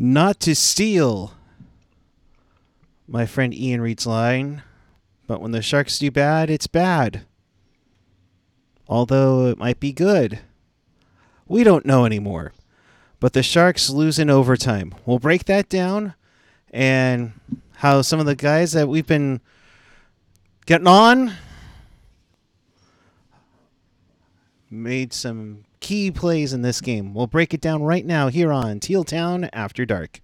Not 0.00 0.38
to 0.40 0.54
steal 0.54 1.32
my 3.08 3.26
friend 3.26 3.52
Ian 3.52 3.80
Reid's 3.80 4.06
line, 4.06 4.62
but 5.26 5.40
when 5.40 5.50
the 5.50 5.60
Sharks 5.60 5.98
do 5.98 6.08
bad, 6.12 6.50
it's 6.50 6.68
bad. 6.68 7.22
Although 8.88 9.48
it 9.48 9.58
might 9.58 9.80
be 9.80 9.92
good. 9.92 10.38
We 11.48 11.64
don't 11.64 11.84
know 11.84 12.04
anymore. 12.04 12.52
But 13.18 13.32
the 13.32 13.42
Sharks 13.42 13.90
lose 13.90 14.20
in 14.20 14.30
overtime. 14.30 14.94
We'll 15.04 15.18
break 15.18 15.46
that 15.46 15.68
down 15.68 16.14
and 16.70 17.32
how 17.78 18.02
some 18.02 18.20
of 18.20 18.26
the 18.26 18.36
guys 18.36 18.70
that 18.72 18.88
we've 18.88 19.06
been 19.06 19.40
getting 20.64 20.86
on 20.86 21.32
made 24.70 25.12
some 25.12 25.64
key 25.80 26.10
plays 26.10 26.52
in 26.52 26.62
this 26.62 26.80
game. 26.80 27.14
We'll 27.14 27.26
break 27.26 27.54
it 27.54 27.60
down 27.60 27.82
right 27.82 28.04
now 28.04 28.28
here 28.28 28.52
on 28.52 28.80
Teal 28.80 29.04
Town 29.04 29.48
After 29.52 29.84
Dark. 29.84 30.20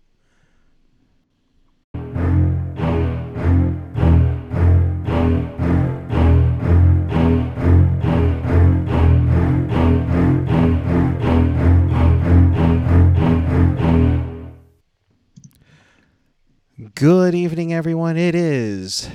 Good 16.94 17.34
evening, 17.34 17.72
everyone. 17.74 18.16
It 18.16 18.34
is 18.34 19.10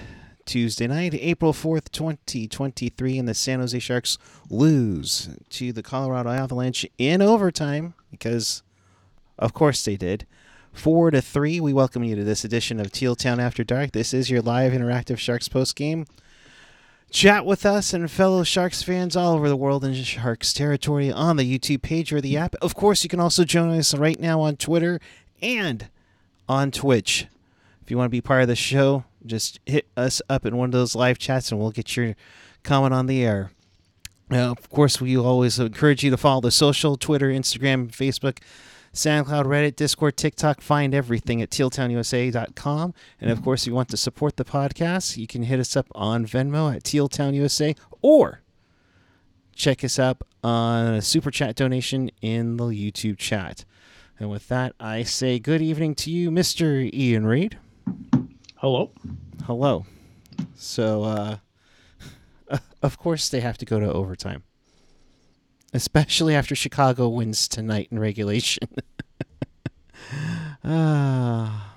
Tuesday 0.49 0.87
night, 0.87 1.13
April 1.13 1.53
4th, 1.53 1.91
2023, 1.91 3.19
and 3.19 3.27
the 3.27 3.35
San 3.35 3.59
Jose 3.59 3.77
Sharks 3.77 4.17
lose 4.49 5.29
to 5.51 5.71
the 5.71 5.83
Colorado 5.83 6.31
Avalanche 6.31 6.87
in 6.97 7.21
overtime 7.21 7.93
because, 8.09 8.63
of 9.37 9.53
course, 9.53 9.85
they 9.85 9.95
did. 9.95 10.25
Four 10.73 11.11
to 11.11 11.21
three. 11.21 11.59
We 11.59 11.71
welcome 11.71 12.03
you 12.03 12.15
to 12.15 12.23
this 12.23 12.43
edition 12.43 12.79
of 12.79 12.91
Teal 12.91 13.15
Town 13.15 13.39
After 13.39 13.63
Dark. 13.63 13.91
This 13.91 14.11
is 14.11 14.31
your 14.31 14.41
live 14.41 14.73
interactive 14.73 15.19
Sharks 15.19 15.47
post 15.47 15.75
game. 15.75 16.07
Chat 17.11 17.45
with 17.45 17.63
us 17.63 17.93
and 17.93 18.09
fellow 18.09 18.43
Sharks 18.43 18.81
fans 18.81 19.15
all 19.15 19.35
over 19.35 19.49
the 19.49 19.55
world 19.55 19.85
in 19.85 19.93
Sharks 19.93 20.51
territory 20.51 21.11
on 21.11 21.35
the 21.35 21.59
YouTube 21.59 21.83
page 21.83 22.11
or 22.11 22.21
the 22.21 22.37
app. 22.37 22.55
Of 22.55 22.73
course, 22.73 23.03
you 23.03 23.09
can 23.09 23.19
also 23.19 23.43
join 23.43 23.69
us 23.77 23.93
right 23.93 24.19
now 24.19 24.41
on 24.41 24.57
Twitter 24.57 24.99
and 25.43 25.89
on 26.47 26.71
Twitch. 26.71 27.27
If 27.83 27.91
you 27.91 27.97
want 27.97 28.07
to 28.07 28.09
be 28.09 28.19
part 28.19 28.41
of 28.41 28.47
the 28.47 28.55
show, 28.55 29.03
just 29.29 29.59
hit 29.65 29.87
us 29.95 30.21
up 30.29 30.45
in 30.45 30.57
one 30.57 30.69
of 30.69 30.73
those 30.73 30.95
live 30.95 31.17
chats 31.17 31.51
and 31.51 31.59
we'll 31.59 31.71
get 31.71 31.95
your 31.95 32.15
comment 32.63 32.93
on 32.93 33.05
the 33.05 33.23
air. 33.23 33.51
Now, 34.29 34.51
of 34.51 34.69
course, 34.69 35.01
we 35.01 35.17
always 35.17 35.57
encourage 35.57 36.03
you 36.03 36.11
to 36.11 36.17
follow 36.17 36.41
the 36.41 36.51
social 36.51 36.97
Twitter, 36.97 37.29
Instagram, 37.29 37.89
Facebook, 37.89 38.39
SoundCloud, 38.93 39.45
Reddit, 39.45 39.75
Discord, 39.75 40.17
TikTok. 40.17 40.61
Find 40.61 40.93
everything 40.93 41.41
at 41.41 41.49
tealtownusa.com. 41.49 42.93
And 43.19 43.31
of 43.31 43.43
course, 43.43 43.63
if 43.63 43.67
you 43.67 43.73
want 43.73 43.89
to 43.89 43.97
support 43.97 44.37
the 44.37 44.45
podcast, 44.45 45.17
you 45.17 45.25
can 45.25 45.43
hit 45.43 45.59
us 45.59 45.75
up 45.75 45.87
on 45.93 46.25
Venmo 46.25 46.75
at 46.75 46.83
tealtownusa 46.83 47.77
or 48.01 48.41
check 49.55 49.83
us 49.83 49.99
out 49.99 50.21
on 50.43 50.93
a 50.93 51.01
super 51.01 51.31
chat 51.31 51.55
donation 51.55 52.11
in 52.21 52.57
the 52.57 52.65
YouTube 52.65 53.17
chat. 53.17 53.65
And 54.19 54.29
with 54.29 54.47
that, 54.49 54.73
I 54.79 55.03
say 55.03 55.39
good 55.39 55.61
evening 55.61 55.95
to 55.95 56.11
you, 56.11 56.29
Mr. 56.29 56.91
Ian 56.93 57.25
Reid. 57.25 57.57
Hello. 58.61 58.91
Hello. 59.45 59.85
So, 60.55 61.03
uh, 61.05 61.37
of 62.83 62.97
course, 62.97 63.29
they 63.29 63.39
have 63.39 63.57
to 63.59 63.65
go 63.65 63.79
to 63.79 63.89
overtime, 63.89 64.43
especially 65.73 66.35
after 66.35 66.55
Chicago 66.55 67.07
wins 67.07 67.47
tonight 67.47 67.87
in 67.89 67.99
regulation. 67.99 68.67
Ah. 70.61 71.65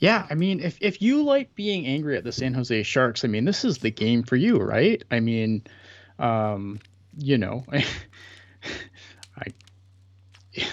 Yeah, 0.00 0.26
I 0.28 0.34
mean, 0.34 0.60
if 0.60 0.76
if 0.82 1.00
you 1.00 1.22
like 1.22 1.54
being 1.54 1.86
angry 1.86 2.18
at 2.18 2.24
the 2.24 2.32
San 2.32 2.52
Jose 2.52 2.82
Sharks, 2.82 3.24
I 3.24 3.28
mean, 3.28 3.46
this 3.46 3.64
is 3.64 3.78
the 3.78 3.90
game 3.90 4.22
for 4.22 4.36
you, 4.36 4.58
right? 4.58 5.02
I 5.10 5.20
mean, 5.20 5.62
um, 6.18 6.78
you 7.16 7.38
know, 7.38 7.64
I, 7.72 7.86
I 9.38 9.46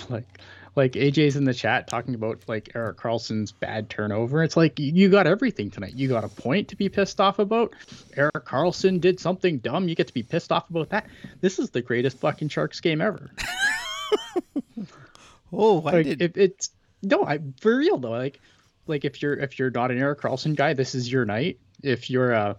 like 0.10 0.42
like 0.76 0.94
AJ's 0.94 1.36
in 1.36 1.44
the 1.44 1.54
chat 1.54 1.88
talking 1.88 2.16
about 2.16 2.44
like 2.48 2.72
Erik 2.76 2.98
Karlsson's 2.98 3.52
bad 3.52 3.90
turnover. 3.90 4.44
It's 4.44 4.56
like 4.56 4.80
you 4.80 5.10
got 5.10 5.28
everything 5.28 5.70
tonight. 5.70 5.94
You 5.96 6.08
got 6.08 6.24
a 6.24 6.30
point 6.30 6.70
to 6.70 6.76
be 6.76 6.90
pissed 6.90 7.20
off 7.20 7.40
about. 7.40 7.74
Erik 8.16 8.46
Karlsson 8.46 9.02
did 9.02 9.20
something 9.20 9.58
dumb. 9.58 9.90
You 9.90 9.96
get 9.96 10.08
to 10.08 10.14
be 10.14 10.24
pissed 10.24 10.52
off 10.52 10.70
about 10.70 10.90
that. 10.90 11.08
This 11.42 11.60
is 11.60 11.72
the 11.72 11.82
greatest 11.82 12.20
fucking 12.20 12.50
Sharks 12.50 12.80
game 12.80 13.02
ever. 13.02 13.32
oh, 15.54 15.82
I 15.82 15.92
like, 15.92 16.06
did. 16.06 16.22
If 16.22 16.38
it's 16.38 16.70
no, 17.02 17.26
I 17.26 17.40
for 17.60 17.76
real 17.76 17.98
though. 17.98 18.12
Like, 18.12 18.40
like 18.88 19.04
if 19.04 19.22
you're 19.22 19.34
if 19.34 19.60
you're 19.60 19.72
not 19.72 19.92
an 19.92 19.98
Erik 19.98 20.22
Karlsson 20.22 20.56
guy, 20.56 20.74
this 20.74 20.96
is 20.96 21.12
your 21.12 21.26
night. 21.26 21.60
If 21.84 22.10
you're 22.10 22.32
a 22.32 22.56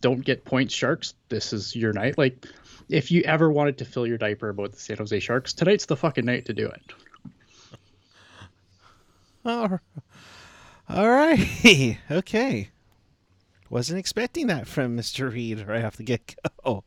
don't 0.00 0.24
get 0.24 0.44
points 0.44 0.74
Sharks, 0.74 1.14
this 1.28 1.52
is 1.52 1.74
your 1.74 1.92
night. 1.92 2.18
Like, 2.18 2.46
if 2.88 3.10
you 3.10 3.22
ever 3.22 3.50
wanted 3.50 3.78
to 3.78 3.84
fill 3.84 4.06
your 4.06 4.18
diaper 4.18 4.48
about 4.48 4.72
the 4.72 4.78
San 4.78 4.98
Jose 4.98 5.18
Sharks, 5.20 5.54
tonight's 5.54 5.86
the 5.86 5.96
fucking 5.96 6.24
night 6.24 6.46
to 6.46 6.52
do 6.52 6.66
it. 6.66 6.82
All 9.44 11.08
right. 11.08 11.98
okay. 12.10 12.70
Wasn't 13.70 13.98
expecting 13.98 14.48
that 14.48 14.66
from 14.66 14.96
Mr. 14.96 15.32
Reid 15.32 15.66
right 15.66 15.84
off 15.84 15.96
the 15.96 16.02
get 16.02 16.34
go. 16.64 16.84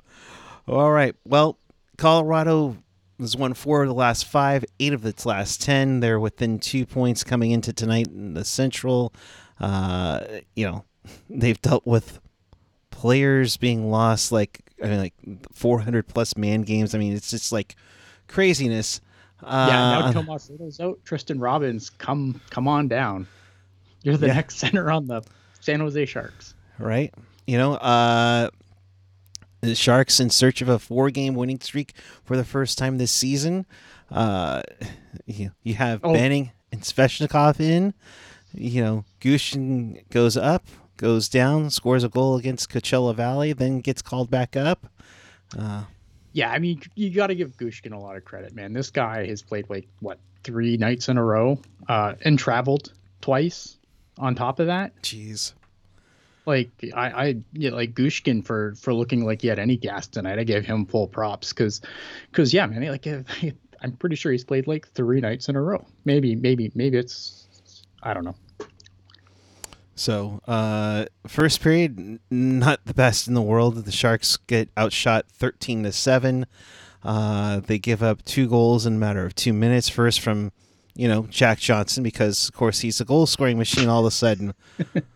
All 0.67 0.91
right. 0.91 1.15
Well, 1.25 1.57
Colorado 1.97 2.77
has 3.19 3.35
won 3.35 3.53
four 3.53 3.83
of 3.83 3.87
the 3.87 3.93
last 3.95 4.25
five, 4.25 4.63
eight 4.79 4.93
of 4.93 5.05
its 5.05 5.25
last 5.25 5.61
ten. 5.61 5.99
They're 5.99 6.19
within 6.19 6.59
two 6.59 6.85
points 6.85 7.23
coming 7.23 7.51
into 7.51 7.73
tonight 7.73 8.07
in 8.07 8.33
the 8.33 8.45
Central. 8.45 9.13
Uh, 9.59 10.21
you 10.55 10.65
know, 10.65 10.85
they've 11.29 11.61
dealt 11.61 11.85
with 11.85 12.19
players 12.91 13.57
being 13.57 13.89
lost, 13.89 14.31
like 14.31 14.61
I 14.83 14.87
mean, 14.87 14.99
like 14.99 15.13
400 15.53 16.07
plus 16.07 16.35
man 16.37 16.61
games. 16.61 16.93
I 16.93 16.97
mean, 16.97 17.13
it's 17.13 17.31
just 17.31 17.51
like 17.51 17.75
craziness. 18.27 19.01
Uh, 19.43 19.67
yeah, 19.69 19.99
now 19.99 20.11
Tomas 20.11 20.49
Hertl's 20.49 20.79
out. 20.79 20.99
Tristen 21.03 21.39
Robins, 21.39 21.89
come 21.89 22.39
come 22.49 22.67
on 22.67 22.87
down. 22.87 23.27
You're 24.03 24.17
the 24.17 24.27
yeah. 24.27 24.35
next 24.35 24.57
center 24.59 24.91
on 24.91 25.07
the 25.07 25.21
San 25.59 25.79
Jose 25.79 26.05
Sharks. 26.05 26.53
Right. 26.79 27.13
You 27.47 27.57
know, 27.57 27.73
uh, 27.75 28.49
the 29.61 29.75
Sharks 29.75 30.19
in 30.19 30.29
search 30.29 30.61
of 30.61 30.69
a 30.69 30.79
four 30.79 31.09
game 31.09 31.35
winning 31.35 31.59
streak 31.59 31.93
for 32.23 32.37
the 32.37 32.43
first 32.43 32.77
time 32.77 32.97
this 32.97 33.11
season. 33.11 33.65
Uh, 34.11 34.61
you, 35.25 35.51
you 35.63 35.75
have 35.75 36.01
oh. 36.03 36.13
Benning 36.13 36.51
and 36.71 36.81
Svechnikov 36.81 37.59
in. 37.59 37.93
You 38.53 38.83
know, 38.83 39.05
Gushchin 39.19 40.07
goes 40.09 40.37
up, 40.37 40.65
goes 40.97 41.27
down, 41.27 41.69
scores 41.69 42.03
a 42.03 42.09
goal 42.09 42.37
against 42.37 42.69
Coachella 42.69 43.13
Valley, 43.13 43.53
then 43.53 43.81
gets 43.81 44.01
called 44.01 44.29
back 44.29 44.55
up. 44.55 44.87
Uh, 45.57 45.83
yeah, 46.35 46.51
I 46.51 46.59
mean, 46.59 46.81
you 46.95 47.11
got 47.11 47.27
to 47.27 47.35
give 47.35 47.55
Gushchin 47.55 47.93
a 47.93 47.97
lot 47.97 48.17
of 48.17 48.25
credit, 48.25 48.53
man. 48.53 48.73
This 48.73 48.91
guy 48.91 49.25
has 49.27 49.41
played 49.41 49.69
like 49.69 49.87
what 50.01 50.19
three 50.43 50.75
nights 50.75 51.07
in 51.07 51.17
a 51.17 51.23
row, 51.23 51.61
uh, 51.87 52.15
and 52.23 52.37
traveled 52.37 52.91
twice. 53.21 53.77
On 54.17 54.35
top 54.35 54.59
of 54.59 54.67
that, 54.67 55.01
jeez. 55.01 55.53
Like 56.45 56.71
I, 56.93 57.09
I 57.09 57.35
yeah, 57.53 57.69
like 57.69 57.93
Gushchin 57.93 58.43
for 58.45 58.75
for 58.75 58.93
looking 58.93 59.23
like 59.23 59.43
he 59.43 59.47
had 59.47 59.59
any 59.59 59.77
gas 59.77 60.07
tonight. 60.07 60.37
I 60.37 60.43
gave 60.43 60.65
him 60.65 60.85
full 60.85 61.07
props 61.07 61.53
because, 61.53 61.79
because 62.31 62.53
yeah, 62.53 62.65
man, 62.65 62.85
like 62.85 63.07
I'm 63.81 63.93
pretty 63.93 64.17
sure 64.17 64.33
he's 64.33 64.43
played 64.43 64.67
like 64.67 64.89
three 64.89 65.21
nights 65.21 65.47
in 65.47 65.55
a 65.55 65.61
row. 65.61 65.85
Maybe, 66.03 66.35
maybe, 66.35 66.69
maybe 66.75 66.97
it's 66.97 67.47
I 68.03 68.13
don't 68.13 68.25
know. 68.25 68.35
So, 69.95 70.41
uh, 70.45 71.05
first 71.25 71.61
period, 71.61 72.19
not 72.29 72.85
the 72.85 72.93
best 72.93 73.27
in 73.29 73.33
the 73.33 73.41
world. 73.41 73.75
The 73.85 73.91
Sharks 73.91 74.35
get 74.37 74.69
outshot 74.77 75.25
13 75.31 75.83
to 75.83 75.91
7. 75.93 76.45
Uh, 77.01 77.61
they 77.61 77.79
give 77.79 78.03
up 78.03 78.23
two 78.25 78.47
goals 78.49 78.85
in 78.85 78.95
a 78.95 78.97
matter 78.97 79.25
of 79.25 79.35
two 79.35 79.53
minutes. 79.53 79.87
First 79.87 80.19
from, 80.19 80.51
you 80.95 81.07
know, 81.07 81.27
Jack 81.29 81.59
Johnson, 81.59 82.03
because, 82.03 82.49
of 82.49 82.55
course, 82.55 82.81
he's 82.81 82.99
a 82.99 83.05
goal 83.05 83.25
scoring 83.25 83.57
machine 83.57 83.87
all 83.87 84.01
of 84.01 84.07
a 84.07 84.11
sudden. 84.11 84.53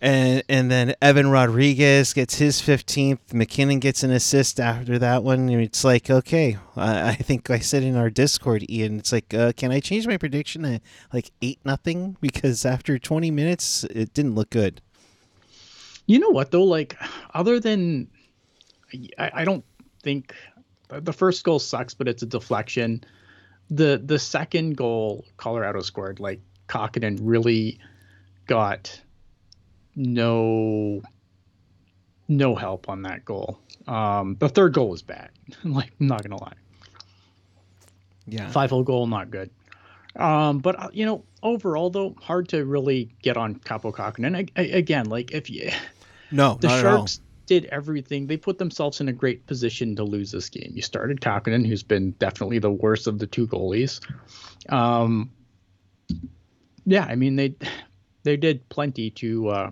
and 0.00 0.42
and 0.48 0.70
then 0.70 0.94
Evan 1.02 1.30
Rodrigues 1.30 2.12
gets 2.14 2.36
his 2.36 2.60
15th. 2.60 3.32
MacKinnon 3.32 3.80
gets 3.80 4.02
an 4.02 4.10
assist 4.10 4.58
after 4.58 4.98
that 4.98 5.22
one. 5.22 5.48
It's 5.50 5.84
like, 5.84 6.08
okay, 6.08 6.58
I 6.76 7.14
think 7.14 7.50
I 7.50 7.58
said 7.58 7.82
in 7.82 7.96
our 7.96 8.08
Discord, 8.08 8.64
Ian, 8.70 8.98
it's 8.98 9.12
like, 9.12 9.34
uh, 9.34 9.52
can 9.56 9.72
I 9.72 9.80
change 9.80 10.06
my 10.06 10.16
prediction 10.16 10.62
to 10.62 10.80
like 11.12 11.30
8 11.42 11.58
nothing? 11.64 12.16
Because 12.20 12.64
after 12.64 12.98
20 12.98 13.30
minutes, 13.30 13.84
it 13.84 14.14
didn't 14.14 14.34
look 14.34 14.50
good. 14.50 14.80
You 16.06 16.18
know 16.18 16.30
what, 16.30 16.50
though? 16.50 16.64
Like, 16.64 16.96
other 17.34 17.60
than, 17.60 18.08
I, 19.18 19.30
I 19.34 19.44
don't 19.44 19.64
think 20.02 20.34
the 20.88 21.12
first 21.12 21.44
goal 21.44 21.58
sucks, 21.58 21.94
but 21.94 22.08
it's 22.08 22.22
a 22.22 22.26
deflection. 22.26 23.04
The 23.70 24.00
the 24.04 24.18
second 24.18 24.76
goal 24.76 25.24
Colorado 25.36 25.80
scored, 25.80 26.18
like 26.18 26.40
Kahkonen 26.68 27.18
really 27.20 27.78
got 28.46 29.00
no 29.96 31.02
no 32.28 32.54
help 32.54 32.88
on 32.88 33.02
that 33.02 33.24
goal. 33.24 33.58
Um, 33.86 34.36
the 34.38 34.48
third 34.48 34.72
goal 34.72 34.88
was 34.88 35.02
bad. 35.02 35.30
like, 35.64 35.92
I'm 36.00 36.06
not 36.06 36.22
gonna 36.22 36.40
lie. 36.40 36.54
Yeah. 38.26 38.48
Five 38.50 38.70
hole 38.70 38.84
goal, 38.84 39.06
not 39.06 39.30
good. 39.30 39.50
Um, 40.16 40.58
but 40.58 40.78
uh, 40.78 40.88
you 40.92 41.04
know, 41.06 41.24
overall 41.42 41.90
though, 41.90 42.14
hard 42.20 42.48
to 42.50 42.64
really 42.64 43.14
get 43.22 43.36
on 43.36 43.56
Kaapo 43.56 43.92
Kahkonen. 43.92 44.36
I, 44.36 44.46
I, 44.60 44.64
again, 44.66 45.06
like 45.06 45.32
if 45.32 45.50
you, 45.50 45.70
no, 46.30 46.56
the 46.60 46.68
Sharks 46.68 47.20
did 47.46 47.64
everything. 47.66 48.26
They 48.26 48.36
put 48.36 48.58
themselves 48.58 49.00
in 49.00 49.08
a 49.08 49.12
great 49.12 49.46
position 49.46 49.96
to 49.96 50.04
lose 50.04 50.30
this 50.30 50.48
game. 50.48 50.70
You 50.74 50.82
started 50.82 51.20
Kahkonen, 51.20 51.66
who's 51.66 51.82
been 51.82 52.12
definitely 52.12 52.58
the 52.58 52.70
worst 52.70 53.06
of 53.06 53.18
the 53.18 53.26
two 53.26 53.46
goalies. 53.46 54.00
Um, 54.68 55.30
yeah, 56.86 57.04
I 57.04 57.14
mean 57.16 57.36
they 57.36 57.54
they 58.22 58.36
did 58.36 58.68
plenty 58.68 59.10
to 59.10 59.48
uh, 59.48 59.70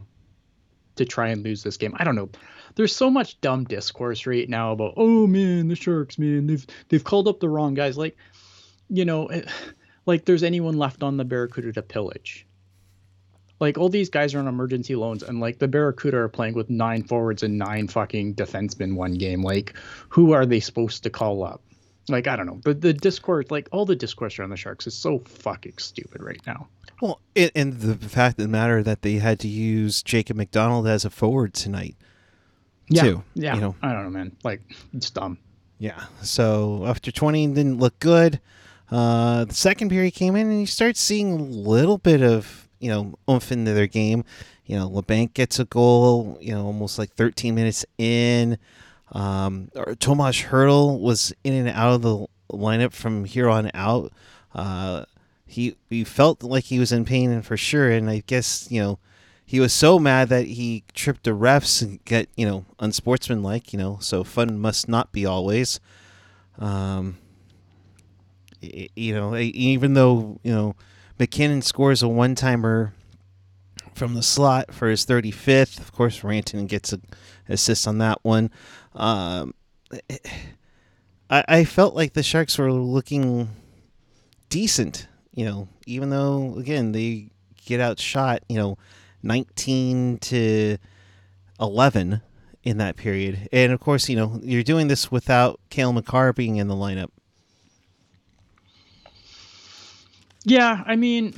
to 0.97 1.05
try 1.05 1.29
and 1.29 1.43
lose 1.43 1.63
this 1.63 1.77
game. 1.77 1.95
I 1.97 2.05
don't 2.05 2.17
know. 2.17 2.31
There's 2.75 2.95
so 2.95 3.11
much 3.11 3.41
dumb 3.41 3.65
discourse 3.65 4.27
right 4.27 4.49
now 4.49 4.73
about 4.73 4.95
oh 4.97 5.27
man, 5.27 5.69
the 5.69 5.77
Sharks, 5.77 6.19
man, 6.19 6.47
they've 6.47 6.67
they've 6.89 7.05
called 7.05 7.29
up 7.29 7.41
the 7.41 7.49
wrong 7.49 7.75
guys. 7.75 7.97
Like, 7.97 8.17
you 8.89 9.05
know, 9.05 9.27
eh, 9.27 9.43
like 10.07 10.25
there's 10.25 10.43
anyone 10.43 10.79
left 10.79 11.03
on 11.03 11.17
the 11.17 11.25
Barracuda 11.25 11.73
to 11.73 11.83
pillage. 11.83 12.47
Like 13.61 13.77
all 13.77 13.89
these 13.89 14.11
guys 14.11 14.35
are 14.35 14.39
on 14.39 14.47
emergency 14.47 14.95
loans, 14.95 15.23
and 15.23 15.41
like 15.41 15.59
the 15.59 15.67
Barracuda 15.67 16.17
are 16.19 16.29
playing 16.29 16.55
with 16.55 16.71
nine 16.71 17.03
forwards 17.03 17.43
and 17.43 17.59
nine 17.59 17.89
fucking 17.89 18.35
defensemen 18.37 18.95
one 18.95 19.15
game. 19.15 19.43
Like, 19.43 19.75
who 20.11 20.33
are 20.33 20.47
they 20.47 20.61
supposed 20.61 21.03
to 21.03 21.11
call 21.11 21.43
up? 21.43 21.63
Like 22.09 22.29
I 22.29 22.37
don't 22.37 22.47
know. 22.47 22.61
But 22.63 22.81
the 22.81 22.93
discourse, 22.93 23.51
like 23.51 23.69
all 23.73 23.85
the 23.85 23.97
discourse 23.97 24.39
around 24.39 24.51
the 24.51 24.57
Sharks, 24.57 24.87
is 24.87 24.95
so 24.95 25.19
fucking 25.19 25.79
stupid 25.79 26.23
right 26.23 26.41
now. 26.47 26.69
Well, 27.01 27.21
and, 27.37 27.51
and 27.55 27.81
the 27.81 28.09
fact 28.09 28.39
of 28.39 28.45
the 28.45 28.49
matter 28.49 28.83
that 28.83 29.03
they 29.03 29.15
had 29.15 29.39
to 29.41 29.49
use 29.49 30.03
Jacob 30.03 30.37
MacDonald 30.37 30.87
as 30.87 31.05
a 31.05 31.11
forward 31.11 31.55
tonight. 31.55 31.97
Yeah, 32.89 33.03
too, 33.03 33.25
yeah. 33.35 33.55
you 33.55 33.61
know. 33.61 33.77
I 33.83 33.93
don't 33.93 34.05
know, 34.05 34.11
man. 34.11 34.37
Like 34.43 34.63
it's 34.95 35.11
dumb. 35.11 35.39
Yeah. 35.79 36.05
So 36.23 36.85
after 36.87 37.13
20 37.13 37.49
didn't 37.49 37.79
look 37.79 37.99
good. 38.01 38.41
Uh, 38.91 39.45
the 39.45 39.55
second 39.55 39.91
period 39.91 40.15
came 40.15 40.35
in 40.35 40.51
and 40.51 40.61
you 40.61 40.67
start 40.67 40.97
seeing 40.97 41.33
a 41.33 41.43
little 41.43 41.99
bit 41.99 42.23
of, 42.23 42.69
you 42.81 42.91
know, 42.91 43.19
oomph 43.31 43.53
into 43.53 43.75
their 43.75 43.87
game. 43.87 44.25
You 44.65 44.77
know, 44.77 44.89
Labanc 44.89 45.35
gets 45.35 45.59
a 45.59 45.65
goal, 45.65 46.39
you 46.41 46.55
know, 46.55 46.65
almost 46.65 46.99
like 46.99 47.13
13 47.15 47.55
minutes 47.55 47.85
in. 47.99 48.59
Um, 49.13 49.71
or 49.75 49.95
Tomas 49.95 50.43
Hertl 50.43 51.01
was 51.01 51.33
in 51.45 51.55
and 51.55 51.69
out 51.69 51.95
of 51.95 52.03
the 52.03 52.27
lineup 52.53 52.93
from 52.93 53.25
here 53.25 53.49
on 53.49 53.71
out. 53.75 54.13
Uh, 54.55 55.05
he, 55.49 55.77
he 55.89 56.05
felt 56.05 56.43
like 56.43 56.65
he 56.65 56.79
was 56.79 56.93
in 56.93 57.05
pain 57.05 57.31
and 57.31 57.45
for 57.45 57.57
sure. 57.57 57.91
And 57.91 58.09
I 58.09 58.23
guess, 58.27 58.71
you 58.71 58.81
know, 58.81 58.99
he 59.45 59.61
was 59.61 59.73
so 59.73 59.99
mad 59.99 60.29
that 60.29 60.47
he 60.47 60.85
tripped 60.95 61.25
the 61.25 61.31
refs 61.31 61.83
and 61.83 62.05
get, 62.05 62.29
you 62.37 62.47
know, 62.47 62.67
unsportsmanlike, 62.79 63.73
you 63.73 63.79
know, 63.79 63.99
so 64.01 64.23
fun 64.23 64.59
must 64.59 64.89
not 64.89 65.11
be 65.11 65.25
always. 65.25 65.81
Um, 66.59 67.19
you 68.61 69.15
know, 69.15 69.37
even 69.37 69.95
though, 69.95 70.39
you 70.43 70.53
know, 70.53 70.77
MacKinnon 71.19 71.63
scores 71.63 72.03
a 72.03 72.09
one 72.09 72.35
timer 72.35 72.93
from 73.95 74.15
the 74.15 74.23
slot 74.23 74.73
for 74.73 74.89
his 74.89 75.05
35th. 75.05 75.79
Of 75.81 75.93
course, 75.93 76.21
Rantanen 76.21 76.69
gets 76.69 76.93
an 76.93 77.03
assist 77.49 77.87
on 77.87 77.99
that 77.99 78.19
one. 78.23 78.51
Um, 78.95 79.55
I, 81.29 81.45
I 81.49 81.65
felt 81.65 81.95
like 81.95 82.13
the 82.13 82.23
Sharks 82.23 82.57
were 82.57 82.73
looking 82.73 83.51
decent, 84.49 85.08
you 85.39 85.45
know, 85.45 85.69
even 85.87 86.11
though, 86.11 86.57
again, 86.59 86.91
they 86.91 87.31
get 87.65 87.79
outshot, 87.79 88.43
you 88.49 88.57
know, 88.57 88.77
19 89.23 90.19
to 90.19 90.79
11 91.61 92.21
in 92.65 92.79
that 92.79 92.97
period. 92.97 93.49
And 93.53 93.71
of 93.71 93.79
course, 93.79 94.09
you 94.09 94.17
know, 94.17 94.41
you're 94.43 94.65
doing 94.65 94.89
this 94.89 95.13
without 95.13 95.61
Cale 95.71 95.93
Makar 95.93 96.33
being 96.33 96.57
in 96.57 96.67
the 96.67 96.75
lineup. 96.75 97.11
Yeah, 100.43 100.83
I 100.85 100.97
mean, 100.97 101.35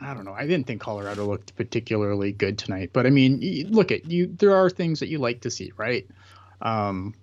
I 0.00 0.14
don't 0.14 0.24
know. 0.24 0.34
I 0.34 0.46
didn't 0.46 0.68
think 0.68 0.80
Colorado 0.80 1.26
looked 1.26 1.56
particularly 1.56 2.30
good 2.30 2.56
tonight, 2.56 2.90
but 2.92 3.04
I 3.04 3.10
mean, 3.10 3.40
look 3.68 3.90
at 3.90 4.08
you. 4.08 4.28
There 4.28 4.54
are 4.54 4.70
things 4.70 5.00
that 5.00 5.08
you 5.08 5.18
like 5.18 5.40
to 5.40 5.50
see, 5.50 5.72
right? 5.76 6.06
Um, 6.62 7.16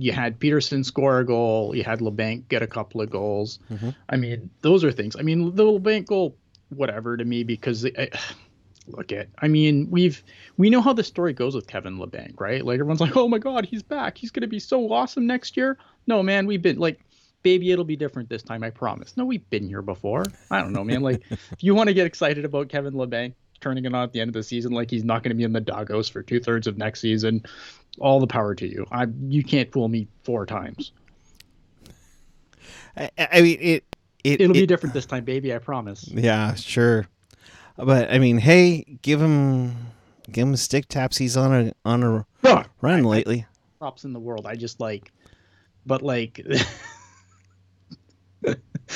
you 0.00 0.12
had 0.12 0.38
Peterson 0.38 0.84
score 0.84 1.20
a 1.20 1.26
goal. 1.26 1.74
You 1.74 1.84
had 1.84 2.00
Labanc 2.00 2.48
get 2.48 2.62
a 2.62 2.66
couple 2.66 3.00
of 3.00 3.10
goals. 3.10 3.58
Mhm. 3.70 3.94
I 4.08 4.16
mean, 4.16 4.50
those 4.62 4.84
are 4.84 4.92
things. 4.92 5.16
I 5.16 5.22
mean, 5.22 5.54
the 5.54 5.64
Labanc 5.64 6.06
goal, 6.06 6.36
whatever 6.70 7.16
to 7.16 7.24
me, 7.24 7.44
because 7.44 7.84
I, 7.84 8.08
look 8.86 9.12
at. 9.12 9.28
I 9.38 9.48
mean, 9.48 9.88
we've 9.90 10.22
we 10.56 10.70
know 10.70 10.80
how 10.80 10.92
the 10.92 11.04
story 11.04 11.32
goes 11.32 11.54
with 11.54 11.66
Kevin 11.66 11.98
Labanc, 11.98 12.40
right? 12.40 12.64
Like 12.64 12.74
everyone's 12.74 13.00
like, 13.00 13.16
oh 13.16 13.28
my 13.28 13.38
God, 13.38 13.66
he's 13.66 13.82
back. 13.82 14.18
He's 14.18 14.30
gonna 14.30 14.46
be 14.46 14.60
so 14.60 14.92
awesome 14.92 15.26
next 15.26 15.56
year. 15.56 15.78
No, 16.06 16.22
man, 16.22 16.46
we've 16.46 16.62
been 16.62 16.78
like 16.78 17.00
baby, 17.42 17.70
it'll 17.70 17.84
be 17.84 17.96
different 17.96 18.28
this 18.28 18.42
time, 18.42 18.62
I 18.62 18.70
promise. 18.70 19.16
No, 19.16 19.24
we've 19.24 19.48
been 19.50 19.66
here 19.66 19.82
before. 19.82 20.24
I 20.50 20.60
don't 20.60 20.72
know, 20.72 20.84
man. 20.84 21.00
Like, 21.00 21.22
if 21.30 21.62
you 21.62 21.74
want 21.74 21.88
to 21.88 21.94
get 21.94 22.06
excited 22.06 22.44
about 22.44 22.68
Kevin 22.68 22.94
Labanc 22.94 23.32
turning 23.60 23.84
it 23.84 23.94
on 23.94 24.02
at 24.02 24.12
the 24.12 24.20
end 24.20 24.28
of 24.28 24.34
the 24.34 24.42
season, 24.42 24.72
like 24.72 24.90
he's 24.90 25.04
not 25.04 25.22
going 25.22 25.30
to 25.30 25.36
be 25.36 25.44
in 25.44 25.52
the 25.52 25.60
doghouse 25.60 26.08
for 26.08 26.22
two 26.22 26.40
thirds 26.40 26.66
of 26.66 26.78
next 26.78 27.00
season, 27.00 27.44
all 27.98 28.20
the 28.20 28.26
power 28.26 28.54
to 28.54 28.66
you. 28.66 28.86
I 28.90 29.06
you 29.28 29.42
can't 29.42 29.70
fool 29.72 29.88
me 29.88 30.08
four 30.22 30.46
times. 30.46 30.92
I, 32.96 33.10
I 33.18 33.40
mean, 33.40 33.58
it, 33.60 33.84
it 34.24 34.40
It'll 34.40 34.56
it, 34.56 34.60
be 34.60 34.66
different 34.66 34.94
this 34.94 35.06
time, 35.06 35.24
baby. 35.24 35.54
I 35.54 35.58
promise. 35.58 36.06
Yeah, 36.08 36.54
sure. 36.54 37.06
But 37.76 38.12
I 38.12 38.18
mean, 38.18 38.38
hey, 38.38 38.98
give 39.02 39.20
him 39.20 39.74
give 40.30 40.46
him 40.48 40.56
stick 40.56 40.86
taps. 40.88 41.16
He's 41.18 41.36
on 41.36 41.52
a 41.52 41.72
on 41.84 42.02
a 42.02 42.26
run 42.82 43.04
lately. 43.04 43.46
props 43.78 44.04
in 44.04 44.12
the 44.12 44.20
world. 44.20 44.46
I 44.46 44.54
just 44.56 44.80
like, 44.80 45.12
but 45.86 46.02
like, 46.02 46.40
I 46.50 46.64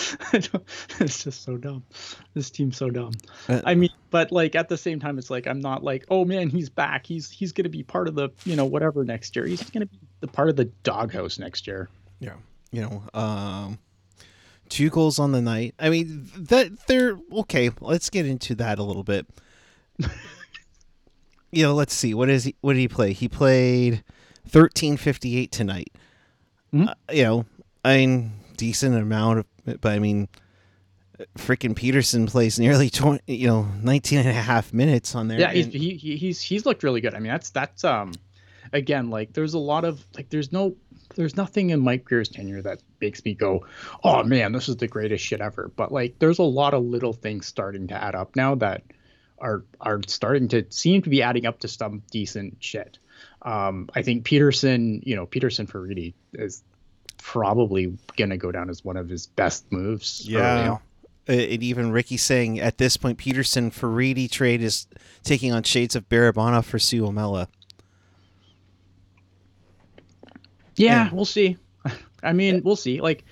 it's 0.32 1.25
just 1.25 1.43
so 1.44 1.56
dumb. 1.56 1.85
This 2.35 2.50
team's 2.50 2.76
so 2.76 2.91
dumb. 2.91 3.12
Uh, 3.49 3.61
I 3.64 3.75
mean, 3.75 3.91
but 4.11 4.32
like 4.32 4.55
at 4.55 4.69
the 4.69 4.76
same 4.76 4.99
time, 5.00 5.19
it's 5.19 5.31
like 5.31 5.46
I'm 5.46 5.61
not 5.61 5.85
like, 5.85 6.05
oh 6.11 6.25
man, 6.25 6.49
he's 6.49 6.69
back. 6.69 7.06
He's 7.06 7.31
he's 7.31 7.52
gonna 7.52 7.69
be 7.69 7.82
part 7.82 8.08
of 8.08 8.14
the 8.14 8.31
you 8.44 8.56
know 8.56 8.64
whatever 8.64 9.05
next 9.05 9.37
year. 9.37 9.46
He's 9.46 9.62
gonna 9.70 9.87
be 9.87 9.99
the 10.20 10.26
part 10.26 10.49
of 10.49 10.56
the 10.56 10.67
doghouse 10.82 11.38
next 11.38 11.67
year. 11.67 11.88
Yeah, 12.20 12.35
you 12.73 12.82
know, 12.82 13.02
um, 13.19 13.79
two 14.69 14.91
goals 14.91 15.19
on 15.19 15.32
the 15.32 15.43
night. 15.43 15.75
I 15.79 15.91
mean, 15.91 16.29
that 16.37 16.87
they're 16.87 17.19
okay. 17.32 17.70
Let's 17.81 18.11
get 18.11 18.26
into 18.26 18.55
that 18.56 18.79
a 18.79 18.82
little 18.82 19.05
bit. 19.05 19.26
you 21.52 21.62
know, 21.62 21.75
let's 21.75 21.94
see. 21.94 22.14
What 22.14 22.29
is 22.29 22.44
he? 22.44 22.56
What 22.61 22.75
did 22.75 22.81
he 22.81 22.88
play? 22.88 23.12
He 23.12 23.29
played 23.29 24.02
thirteen 24.47 24.97
fifty 24.97 25.37
eight 25.37 25.52
tonight. 25.52 25.93
Mhm. 26.73 26.88
Uh, 26.88 26.94
you 27.12 27.23
know, 27.23 27.47
I 27.85 27.99
mean, 27.99 28.32
decent 28.56 28.96
amount 28.96 29.40
of, 29.40 29.46
but 29.80 29.92
I 29.92 29.99
mean, 29.99 30.28
freaking 31.38 31.76
Peterson 31.76 32.26
plays 32.26 32.58
nearly 32.58 32.90
twenty. 32.90 33.37
You 33.37 33.49
know, 33.49 33.68
19 33.82 34.20
and 34.20 34.28
a 34.28 34.32
half 34.32 34.73
minutes 34.73 35.14
on 35.14 35.28
there. 35.28 35.40
Yeah, 35.40 35.52
he's, 35.52 35.66
he, 35.66 35.94
he 35.94 36.16
he's 36.16 36.40
he's 36.40 36.66
looked 36.66 36.82
really 36.82 37.00
good. 37.00 37.14
I 37.14 37.18
mean, 37.18 37.32
that's 37.32 37.50
that's 37.50 37.84
um, 37.84 38.12
again, 38.73 39.11
like 39.11 39.32
there's 39.32 39.54
a 39.54 39.58
lot 39.58 39.84
of 39.84 40.04
like 40.14 40.30
there's 40.30 40.52
no 40.52 40.76
there's 41.14 41.37
nothing 41.37 41.70
in 41.70 41.80
Mike 41.80 42.04
Grier's 42.04 42.28
tenure 42.28 42.62
that 42.62 42.82
makes 43.00 43.25
me 43.25 43.34
go, 43.34 43.66
oh 44.02 44.23
man, 44.25 44.52
this 44.52 44.68
is 44.68 44.76
the 44.76 44.88
greatest 44.88 45.25
shit 45.25 45.40
ever. 45.40 45.70
But 45.75 45.92
like, 45.92 46.18
there's 46.18 46.38
a 46.38 46.44
lot 46.44 46.75
of 46.75 46.84
little 46.84 47.12
things 47.12 47.46
starting 47.46 47.88
to 47.88 47.94
add 47.94 48.14
up 48.14 48.37
now 48.37 48.54
that 48.56 48.82
are 49.38 49.64
are 49.80 50.00
starting 50.06 50.49
to 50.49 50.64
seem 50.70 51.02
to 51.02 51.11
be 51.11 51.23
adding 51.23 51.46
up 51.46 51.61
to 51.61 51.68
some 51.68 52.02
decent 52.11 52.56
shit. 52.61 52.99
Um, 53.42 53.88
I 53.94 54.02
think 54.02 54.25
Peterson, 54.25 55.02
you 55.04 55.16
know, 55.16 55.26
Peterson 55.26 55.66
for 55.66 55.80
Reedy 55.80 56.14
is 56.32 56.62
probably 57.25 57.97
gonna 58.19 58.37
go 58.37 58.52
down 58.52 58.69
as 58.69 58.85
one 58.85 58.99
of 58.99 59.09
his 59.09 59.26
best 59.26 59.64
moves. 59.73 60.28
Yeah. 60.28 60.73
Uh, 60.75 60.78
And 61.26 61.62
even 61.62 61.90
Ricky 61.90 62.19
saying 62.19 62.61
at 62.61 62.76
this 62.76 62.99
point, 62.99 63.16
Peterson 63.16 63.71
for 63.71 63.88
Reedy 63.88 64.28
trade 64.28 64.61
is 64.61 64.87
taking 65.23 65.50
on 65.52 65.62
shades 65.62 65.97
of 65.97 66.07
Barabanov 66.11 66.66
for 66.66 66.76
Suomela. 66.76 67.49
Yeah, 70.76 71.04
Yeah. 71.07 71.11
we'll 71.14 71.25
see. 71.25 71.57
I 72.23 72.35
mean, 72.35 72.62
we'll 72.62 72.76
see. 72.76 73.00
Like, 73.00 73.25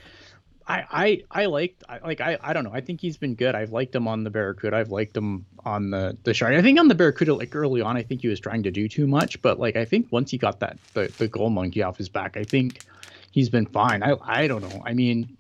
I, 0.67 0.85
I, 1.31 1.43
I 1.43 1.47
liked, 1.47 1.85
I, 1.87 1.99
like, 1.99 2.21
I, 2.23 2.39
I 2.41 2.53
don't 2.55 2.65
know. 2.65 2.73
I 2.73 2.81
think 2.81 3.01
he's 3.01 3.19
been 3.19 3.35
good. 3.35 3.55
I've 3.55 3.73
liked 3.73 3.95
him 3.95 4.09
on 4.09 4.25
the 4.25 4.31
Barracuda. 4.31 4.75
I've 4.77 4.91
liked 4.91 5.15
him 5.15 5.45
on 5.65 5.91
the 5.91 6.17
the 6.25 6.33
Shark. 6.33 6.55
I 6.55 6.63
think 6.63 6.79
on 6.81 6.89
the 6.89 6.95
Barracuda, 6.95 7.35
like 7.35 7.55
early 7.55 7.81
on, 7.83 7.97
I 7.97 8.03
think 8.03 8.23
he 8.23 8.29
was 8.29 8.41
trying 8.41 8.63
to 8.63 8.71
do 8.71 8.89
too 8.89 9.07
much. 9.07 9.43
But 9.43 9.59
like, 9.59 9.77
I 9.77 9.85
think 9.85 10.07
once 10.11 10.31
he 10.31 10.39
got 10.39 10.61
that 10.61 10.79
the 10.95 11.13
the 11.19 11.29
goal 11.29 11.51
monkey 11.51 11.83
off 11.83 11.99
his 11.99 12.09
back, 12.09 12.37
I 12.37 12.45
think 12.45 12.85
he's 13.33 13.51
been 13.51 13.67
fine. 13.67 14.05
I, 14.05 14.15
I 14.23 14.47
don't 14.47 14.63
know. 14.63 14.83
I 14.87 14.95
mean, 14.95 15.37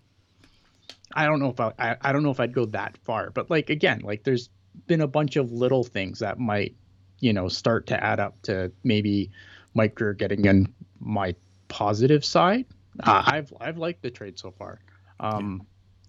I 1.15 1.27
don't 1.27 1.39
know 1.39 1.51
if 1.51 1.61
I, 1.61 1.73
I, 1.79 1.97
I 2.01 2.13
don't 2.13 2.25
know 2.25 2.31
if 2.31 2.41
I'd 2.41 2.53
go 2.53 2.65
that 2.67 2.99
far. 3.05 3.31
But 3.31 3.49
like 3.49 3.71
again, 3.71 4.01
like 4.01 4.25
there's 4.25 4.49
been 4.89 5.03
a 5.03 5.07
bunch 5.07 5.37
of 5.37 5.53
little 5.53 5.85
things 5.85 6.19
that 6.19 6.41
might, 6.41 6.75
you 7.21 7.33
know, 7.33 7.49
start 7.49 7.87
to 7.87 8.03
add 8.03 8.19
up 8.19 8.43
to 8.43 8.73
maybe 8.83 9.31
Mike 9.75 9.95
Grier 9.95 10.15
getting 10.15 10.45
in 10.45 10.73
my 10.99 11.35
positive 11.69 12.25
side. 12.25 12.67
Uh, 13.01 13.23
I've 13.25 13.53
I've 13.61 13.79
liked 13.79 14.03
the 14.03 14.11
trade 14.11 14.39
so 14.39 14.51
far. 14.51 14.81
Um, 15.21 15.67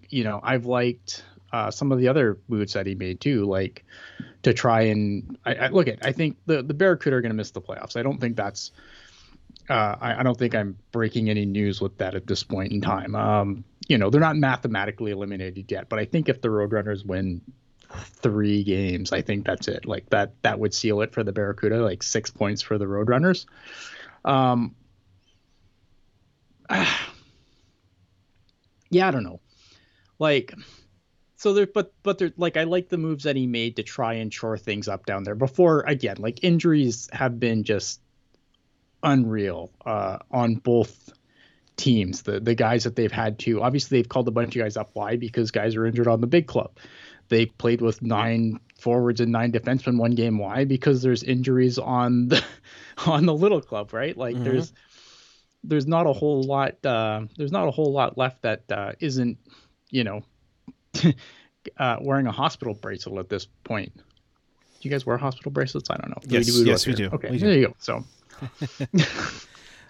You 0.09 0.23
know, 0.23 0.39
I've 0.43 0.65
liked 0.65 1.23
uh, 1.51 1.71
some 1.71 1.91
of 1.91 1.99
the 1.99 2.07
other 2.07 2.37
moves 2.47 2.73
that 2.73 2.85
he 2.85 2.95
made 2.95 3.19
too, 3.19 3.45
like 3.45 3.83
to 4.43 4.53
try 4.53 4.81
and 4.81 5.37
I, 5.45 5.55
I 5.55 5.67
look 5.69 5.87
at. 5.87 6.05
I 6.05 6.11
think 6.11 6.37
the 6.45 6.61
the 6.61 6.73
Barracuda 6.73 7.15
are 7.15 7.21
going 7.21 7.31
to 7.31 7.35
miss 7.35 7.51
the 7.51 7.61
playoffs. 7.61 7.95
I 7.95 8.03
don't 8.03 8.19
think 8.19 8.35
that's. 8.35 8.71
Uh, 9.69 9.95
I, 9.99 10.19
I, 10.19 10.23
don't 10.23 10.37
think 10.37 10.55
I'm 10.55 10.77
breaking 10.91 11.29
any 11.29 11.45
news 11.45 11.79
with 11.79 11.97
that 11.99 12.15
at 12.15 12.27
this 12.27 12.43
point 12.43 12.71
in 12.71 12.81
time. 12.81 13.15
Um, 13.15 13.63
you 13.87 13.97
know, 13.97 14.09
they're 14.09 14.21
not 14.21 14.35
mathematically 14.35 15.11
eliminated 15.11 15.71
yet, 15.71 15.89
but 15.89 15.99
I 15.99 16.05
think 16.05 16.29
if 16.29 16.41
the 16.41 16.49
Roadrunners 16.49 17.05
win 17.05 17.41
three 17.89 18.63
games, 18.63 19.11
I 19.11 19.21
think 19.21 19.45
that's 19.45 19.67
it. 19.67 19.85
Like 19.85 20.09
that, 20.09 20.33
that 20.41 20.59
would 20.59 20.73
seal 20.73 21.01
it 21.01 21.13
for 21.13 21.23
the 21.23 21.31
Barracuda. 21.31 21.83
Like 21.83 22.03
six 22.03 22.29
points 22.29 22.61
for 22.61 22.77
the 22.77 22.85
Roadrunners. 22.85 23.45
Um, 24.25 24.75
yeah, 28.89 29.07
I 29.07 29.11
don't 29.11 29.23
know. 29.23 29.39
Like, 30.19 30.53
so 31.35 31.53
there, 31.53 31.67
but 31.67 31.93
but 32.03 32.19
there, 32.19 32.31
like 32.37 32.55
I 32.55 32.63
like 32.63 32.87
the 32.87 32.97
moves 32.97 33.25
that 33.25 33.35
he 33.35 33.47
made 33.47 33.75
to 33.75 33.83
try 33.83 34.13
and 34.13 34.33
shore 34.33 34.57
things 34.57 34.87
up 34.87 35.05
down 35.05 35.23
there. 35.23 35.35
Before 35.35 35.81
again, 35.81 36.17
like 36.19 36.41
injuries 36.43 37.09
have 37.11 37.37
been 37.39 37.65
just 37.65 37.99
unreal 39.03 39.71
uh, 39.85 40.19
on 40.31 40.55
both 40.55 41.11
teams. 41.75 42.23
The 42.23 42.39
the 42.39 42.55
guys 42.55 42.83
that 42.85 42.95
they've 42.95 43.11
had 43.11 43.39
to 43.39 43.61
obviously 43.61 43.99
they've 43.99 44.09
called 44.09 44.27
a 44.27 44.31
bunch 44.31 44.55
of 44.55 44.61
guys 44.61 44.77
up. 44.77 44.91
Why? 44.93 45.17
Because 45.17 45.51
guys 45.51 45.75
are 45.75 45.85
injured 45.85 46.07
on 46.07 46.21
the 46.21 46.27
big 46.27 46.47
club. 46.47 46.77
They 47.29 47.45
played 47.45 47.81
with 47.81 48.01
nine 48.01 48.59
forwards 48.79 49.21
and 49.21 49.31
nine 49.31 49.51
defensemen 49.51 49.97
one 49.97 50.11
game. 50.11 50.37
Why? 50.37 50.65
Because 50.65 51.01
there's 51.01 51.23
injuries 51.23 51.77
on 51.77 52.29
the 52.29 52.43
on 53.05 53.25
the 53.25 53.33
little 53.33 53.61
club, 53.61 53.93
right? 53.93 54.15
Like 54.15 54.35
mm-hmm. 54.35 54.43
there's 54.43 54.73
there's 55.63 55.87
not 55.87 56.07
a 56.07 56.13
whole 56.13 56.43
lot 56.43 56.85
uh, 56.85 57.21
there's 57.37 57.51
not 57.51 57.67
a 57.67 57.71
whole 57.71 57.91
lot 57.91 58.17
left 58.17 58.41
that 58.43 58.63
uh, 58.71 58.93
not 58.99 59.37
you 59.89 60.03
know 60.03 60.21
uh, 61.77 61.97
wearing 62.01 62.27
a 62.27 62.31
hospital 62.31 62.73
bracelet 62.73 63.19
at 63.19 63.29
this 63.29 63.47
point. 63.63 63.93
Do 63.95 64.89
you 64.89 64.91
guys 64.91 65.05
wear 65.05 65.17
hospital 65.17 65.51
bracelets? 65.51 65.89
I 65.89 65.95
don't 65.95 66.09
know. 66.09 66.21
Do 66.27 66.35
yes, 66.35 66.45
we 66.47 66.63
do 66.63 66.69
yes, 66.69 66.85
we 66.85 66.93
do. 66.93 67.09
Okay, 67.13 67.31
we 67.31 67.37
do. 67.37 67.45
there 67.45 67.57
you 67.57 67.67
go. 67.67 67.75
So. 67.79 68.03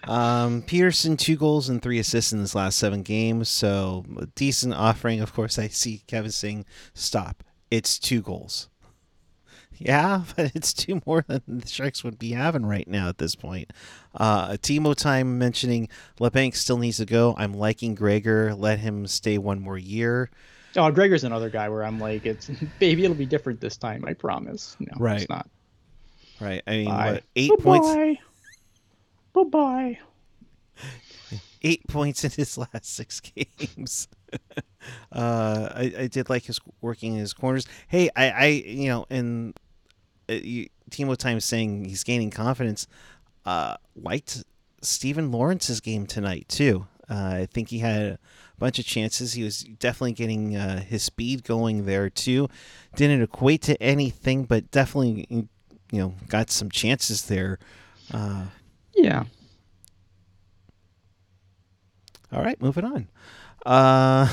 Um, 0.08 0.62
Peterson 0.64 1.18
two 1.18 1.36
goals 1.36 1.70
and 1.70 1.82
three 1.82 2.00
assists 2.00 2.34
in 2.34 2.40
his 2.40 2.56
last 2.56 2.78
seven 2.78 3.04
games, 3.04 3.50
so 3.50 4.06
decent 4.36 4.74
offering. 4.74 5.22
Of 5.22 5.34
course, 5.34 5.58
I 5.60 5.68
see 5.68 6.04
Kevin 6.08 6.32
saying, 6.32 6.66
"Stop! 6.94 7.44
It's 7.72 8.00
two 8.00 8.22
goals." 8.22 8.70
Yeah, 9.78 10.24
but 10.36 10.52
it's 10.56 10.74
two 10.74 11.02
more 11.06 11.24
than 11.28 11.42
the 11.48 11.68
Sharks 11.68 12.04
would 12.04 12.20
be 12.20 12.32
having 12.32 12.66
right 12.66 12.88
now 12.88 13.10
at 13.10 13.18
this 13.18 13.36
point. 13.36 13.72
Uh, 14.16 14.52
Timo 14.52 14.96
time 14.96 15.38
mentioning 15.38 15.90
Labanc 16.20 16.56
still 16.56 16.78
needs 16.78 16.98
to 16.98 17.06
go. 17.06 17.36
I'm 17.38 17.54
liking 17.54 17.96
Gregor. 17.96 18.54
Let 18.56 18.80
him 18.80 19.08
stay 19.08 19.38
one 19.38 19.60
more 19.60 19.78
year. 19.78 20.30
Oh, 20.76 20.90
Gregor's 20.92 21.24
another 21.24 21.50
guy 21.50 21.70
where 21.70 21.84
I'm 21.84 22.00
like, 22.00 22.26
it's 22.26 22.50
maybe 22.82 23.04
it'll 23.04 23.16
be 23.16 23.26
different 23.26 23.60
this 23.62 23.78
time. 23.78 24.06
I 24.06 24.14
promise. 24.14 24.76
No, 24.80 24.94
right. 24.98 25.22
it's 25.22 25.30
not. 25.30 25.48
Right. 26.40 26.64
I 26.68 26.72
mean, 26.72 26.90
what, 26.90 27.24
8 27.36 27.50
Bye-bye. 27.50 27.64
points. 27.64 28.22
Bye 29.34 29.44
bye. 29.44 30.00
Eight 31.62 31.88
points 31.88 32.24
in 32.24 32.32
his 32.32 32.58
last 32.58 32.86
six 32.86 33.20
games. 33.20 34.08
uh, 35.12 35.70
I, 35.74 35.94
I 36.00 36.08
did 36.08 36.30
like 36.30 36.46
his 36.46 36.60
working 36.82 37.16
his 37.16 37.34
corners. 37.34 37.66
Hey, 37.88 38.10
I, 38.16 38.30
I 38.30 38.46
you 38.48 38.90
know, 38.90 39.06
and 39.10 39.58
uh, 40.30 40.34
you, 40.34 40.70
Timo 40.90 41.18
Time 41.18 41.40
saying 41.40 41.86
he's 41.86 42.04
gaining 42.04 42.32
confidence. 42.32 42.88
Uh, 43.46 43.76
liked 43.96 44.44
Steven 44.82 45.32
Lorentz's 45.32 45.80
game 45.80 46.06
tonight 46.06 46.48
too. 46.48 46.86
Uh, 47.10 47.40
I 47.42 47.48
think 47.52 47.70
he 47.70 47.80
had 47.80 48.02
a 48.02 48.20
bunch 48.58 48.80
of 48.80 48.86
chances. 48.86 49.34
He 49.34 49.44
was 49.44 49.62
definitely 49.64 50.14
getting 50.14 50.56
uh, 50.56 50.82
his 50.82 51.04
speed 51.04 51.44
going 51.44 51.86
there 51.86 52.10
too. 52.10 52.50
Didn't 52.96 53.22
equate 53.22 53.62
to 53.64 53.82
anything, 53.82 54.44
but 54.44 54.72
definitely 54.72 55.28
you 55.30 55.48
know 55.92 56.16
got 56.28 56.50
some 56.50 56.70
chances 56.70 57.24
there. 57.24 57.60
Uh, 58.12 58.46
yeah. 58.96 59.24
All 62.32 62.42
right, 62.42 62.60
moving 62.62 62.86
on. 62.86 63.10
Uh, 63.66 64.32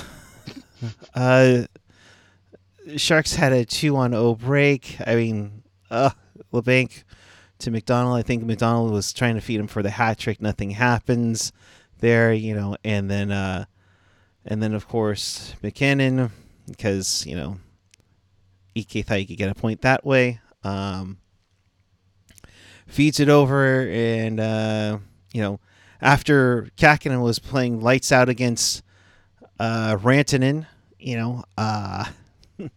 uh, 1.15 1.65
Sharks 2.97 3.35
had 3.35 3.53
a 3.53 3.65
two 3.65 3.97
on 3.97 4.15
O 4.15 4.35
break. 4.35 4.97
I 5.07 5.15
mean, 5.15 5.63
uh, 5.91 6.11
Labanc 6.53 7.05
to 7.59 7.71
MacDonald. 7.71 8.17
I 8.17 8.23
think 8.23 8.45
MacDonald 8.45 8.91
was 8.93 9.13
trying 9.13 9.35
to 9.35 9.41
feed 9.41 9.61
him 9.61 9.67
for 9.67 9.83
the 9.83 9.91
hat 9.91 10.19
trick. 10.19 10.41
Nothing 10.41 10.71
happens 10.71 11.53
there, 12.01 12.33
you 12.33 12.55
know, 12.55 12.77
and 12.85 13.11
then 13.11 13.31
uh, 13.31 13.67
and 14.45 14.63
then 14.63 14.75
of 14.75 14.89
course 14.89 15.55
MacKinnon 15.63 16.31
because 16.67 17.27
you 17.27 17.37
know 17.37 17.59
Ike 18.77 19.05
thought 19.05 19.19
he 19.19 19.27
could 19.27 19.39
get 19.39 19.51
a 19.51 19.55
point 19.55 19.83
that 19.83 20.05
way. 20.05 20.41
Um, 20.65 21.19
feeds 22.91 23.21
it 23.21 23.29
over, 23.29 23.89
and 23.89 24.39
uh, 24.39 24.99
you 25.33 25.41
know 25.41 25.61
after 26.03 26.69
Kahkonen 26.77 27.23
was 27.23 27.39
playing 27.39 27.81
lights 27.81 28.13
out 28.13 28.29
against 28.29 28.83
uh, 29.59 29.97
Rantanen, 29.97 30.67
you 30.99 31.17
know, 31.17 31.45
uh, 31.57 32.05
you 32.59 32.69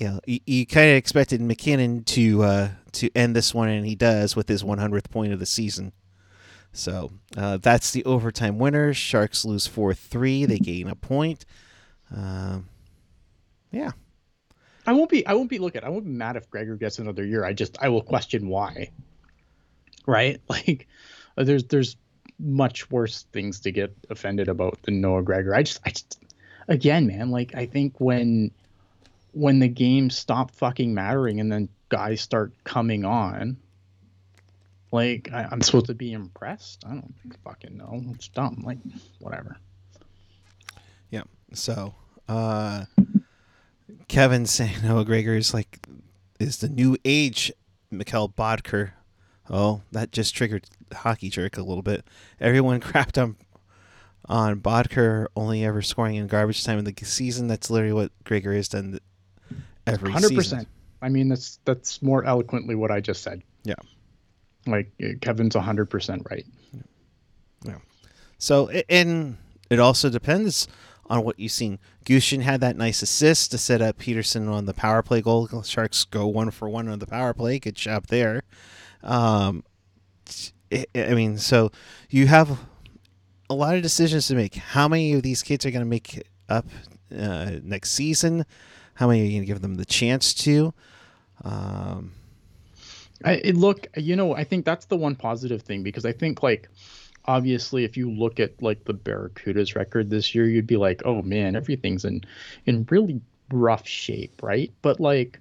know, 0.00 0.20
you, 0.26 0.40
you 0.46 0.66
kind 0.66 0.90
of 0.90 0.96
expected 0.96 1.40
MacKinnon 1.40 2.04
to 2.04 2.42
uh, 2.42 2.68
to 2.92 3.10
end 3.14 3.34
this 3.34 3.54
one, 3.54 3.68
and 3.68 3.86
he 3.86 3.94
does 3.94 4.36
with 4.36 4.48
his 4.48 4.62
100th 4.62 5.10
point 5.10 5.32
of 5.32 5.38
the 5.38 5.46
season. 5.46 5.92
So 6.72 7.12
uh, 7.36 7.58
that's 7.58 7.92
the 7.92 8.04
overtime 8.04 8.58
winner. 8.58 8.92
Sharks 8.92 9.44
lose 9.44 9.66
four 9.66 9.94
three. 9.94 10.44
They 10.44 10.58
gain 10.58 10.88
a 10.88 10.94
point. 10.94 11.44
Um, 12.14 12.68
yeah. 13.70 13.92
I 14.86 14.92
won't 14.92 15.08
be. 15.08 15.26
I 15.26 15.32
won't 15.32 15.48
be. 15.48 15.58
Look 15.58 15.76
at. 15.76 15.84
I 15.84 15.88
won't 15.88 16.04
be 16.04 16.10
mad 16.10 16.36
if 16.36 16.50
Gregor 16.50 16.76
gets 16.76 16.98
another 16.98 17.24
year. 17.24 17.44
I 17.44 17.54
just. 17.54 17.78
I 17.80 17.88
will 17.88 18.02
question 18.02 18.48
why. 18.48 18.90
Right. 20.06 20.40
Like, 20.48 20.86
there's 21.36 21.64
there's 21.64 21.96
much 22.38 22.90
worse 22.92 23.26
things 23.32 23.58
to 23.60 23.72
get 23.72 23.92
offended 24.08 24.48
about 24.48 24.80
than 24.82 25.00
Noah 25.00 25.22
Gregor. 25.22 25.54
I 25.54 25.64
just. 25.64 25.80
I 25.84 25.90
just. 25.90 26.20
Again, 26.68 27.08
man. 27.08 27.30
Like 27.30 27.54
I 27.56 27.66
think 27.66 28.00
when 28.00 28.52
when 29.32 29.58
the 29.58 29.68
game 29.68 30.10
stopped 30.10 30.54
fucking 30.54 30.94
mattering 30.94 31.40
and 31.40 31.50
then 31.50 31.68
guys 31.88 32.20
start 32.20 32.52
coming 32.62 33.04
on 33.04 33.56
like 34.94 35.28
I, 35.32 35.48
am 35.50 35.60
supposed 35.60 35.86
to 35.86 35.94
be 35.94 36.12
impressed. 36.12 36.84
I 36.86 36.90
don't 36.90 37.14
fucking 37.42 37.76
know. 37.76 38.00
It's 38.14 38.28
dumb. 38.28 38.62
Like 38.64 38.78
whatever. 39.18 39.56
Yeah. 41.10 41.24
So, 41.52 41.96
uh, 42.28 42.84
Kevin 44.06 44.46
saying 44.46 44.76
Noah 44.84 45.04
Gregor 45.04 45.34
is 45.34 45.52
like 45.52 45.84
is 46.38 46.58
the 46.58 46.68
new 46.68 46.96
age 47.04 47.52
Mikkel 47.92 48.32
Boedker. 48.32 48.92
Oh, 49.50 49.82
that 49.92 50.10
just 50.10 50.34
triggered 50.34 50.64
hockey 50.92 51.28
jerk 51.28 51.56
a 51.56 51.62
little 51.62 51.82
bit. 51.82 52.04
Everyone 52.40 52.80
crapped 52.80 53.20
on 53.22 53.36
on 54.26 54.60
Boedker 54.60 55.26
only 55.36 55.64
ever 55.64 55.82
scoring 55.82 56.16
in 56.16 56.26
garbage 56.26 56.64
time 56.64 56.78
in 56.78 56.84
the 56.84 56.94
season. 57.04 57.46
That's 57.46 57.68
literally 57.70 57.92
what 57.92 58.12
Gregor 58.24 58.54
has 58.54 58.68
done 58.68 58.98
every 59.86 60.10
100%. 60.10 60.28
season. 60.28 60.66
I 61.02 61.08
mean, 61.10 61.28
that's 61.28 61.58
that's 61.64 62.00
more 62.00 62.24
eloquently 62.24 62.74
what 62.74 62.90
I 62.90 63.00
just 63.00 63.22
said. 63.22 63.42
Yeah. 63.64 63.74
Like 64.66 64.90
uh, 65.02 65.08
Kevin's 65.20 65.54
hundred 65.54 65.86
percent 65.86 66.26
right. 66.30 66.46
Yeah. 67.64 67.78
So 68.38 68.70
and 68.88 69.36
it 69.68 69.78
also 69.78 70.08
depends 70.08 70.66
on 71.10 71.22
what 71.22 71.38
you've 71.38 71.52
seen. 71.52 71.78
Gushchin 72.06 72.40
had 72.40 72.62
that 72.62 72.76
nice 72.76 73.02
assist 73.02 73.50
to 73.50 73.58
set 73.58 73.82
up 73.82 73.98
Peterson 73.98 74.48
on 74.48 74.64
the 74.64 74.72
power 74.72 75.02
play 75.02 75.20
goal. 75.20 75.46
Sharks 75.62 76.04
go 76.04 76.26
one 76.26 76.50
for 76.50 76.68
one 76.68 76.88
on 76.88 76.98
the 76.98 77.06
power 77.06 77.34
play. 77.34 77.58
Good 77.58 77.74
job 77.74 78.06
there. 78.06 78.42
Um, 79.04 79.62
I 80.94 81.14
mean, 81.14 81.38
so 81.38 81.70
you 82.10 82.26
have 82.26 82.58
a 83.48 83.54
lot 83.54 83.76
of 83.76 83.82
decisions 83.82 84.26
to 84.28 84.34
make. 84.34 84.56
How 84.56 84.88
many 84.88 85.12
of 85.12 85.22
these 85.22 85.42
kids 85.42 85.64
are 85.64 85.70
going 85.70 85.84
to 85.84 85.88
make 85.88 86.22
up 86.48 86.66
uh, 87.16 87.52
next 87.62 87.90
season? 87.90 88.44
How 88.94 89.08
many 89.08 89.20
are 89.20 89.24
you 89.24 89.30
going 89.32 89.42
to 89.42 89.46
give 89.46 89.60
them 89.60 89.76
the 89.76 89.84
chance 89.84 90.34
to? 90.34 90.72
Um, 91.44 92.12
I 93.24 93.34
it 93.34 93.56
look, 93.56 93.86
you 93.96 94.16
know, 94.16 94.34
I 94.34 94.44
think 94.44 94.64
that's 94.64 94.86
the 94.86 94.96
one 94.96 95.16
positive 95.16 95.62
thing 95.62 95.82
because 95.82 96.04
I 96.04 96.12
think 96.12 96.42
like 96.42 96.68
obviously 97.26 97.84
if 97.84 97.96
you 97.96 98.10
look 98.10 98.40
at 98.40 98.62
like 98.62 98.84
the 98.84 98.94
Barracudas 98.94 99.74
record 99.74 100.10
this 100.10 100.34
year, 100.34 100.46
you'd 100.46 100.66
be 100.66 100.76
like, 100.76 101.02
oh 101.04 101.22
man, 101.22 101.56
everything's 101.56 102.04
in 102.04 102.22
in 102.66 102.86
really 102.90 103.20
rough 103.50 103.86
shape, 103.86 104.42
right? 104.42 104.72
But 104.82 105.00
like 105.00 105.40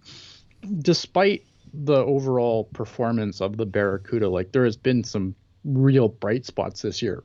despite 0.79 1.46
the 1.74 1.98
overall 1.98 2.65
performance 2.65 3.42
of 3.42 3.58
the 3.58 3.65
Barracuda, 3.65 4.30
like 4.30 4.51
there 4.51 4.65
has 4.65 4.77
been 4.77 5.03
some 5.03 5.36
real 5.65 6.08
bright 6.08 6.46
spots 6.46 6.82
this 6.82 7.01
year. 7.01 7.24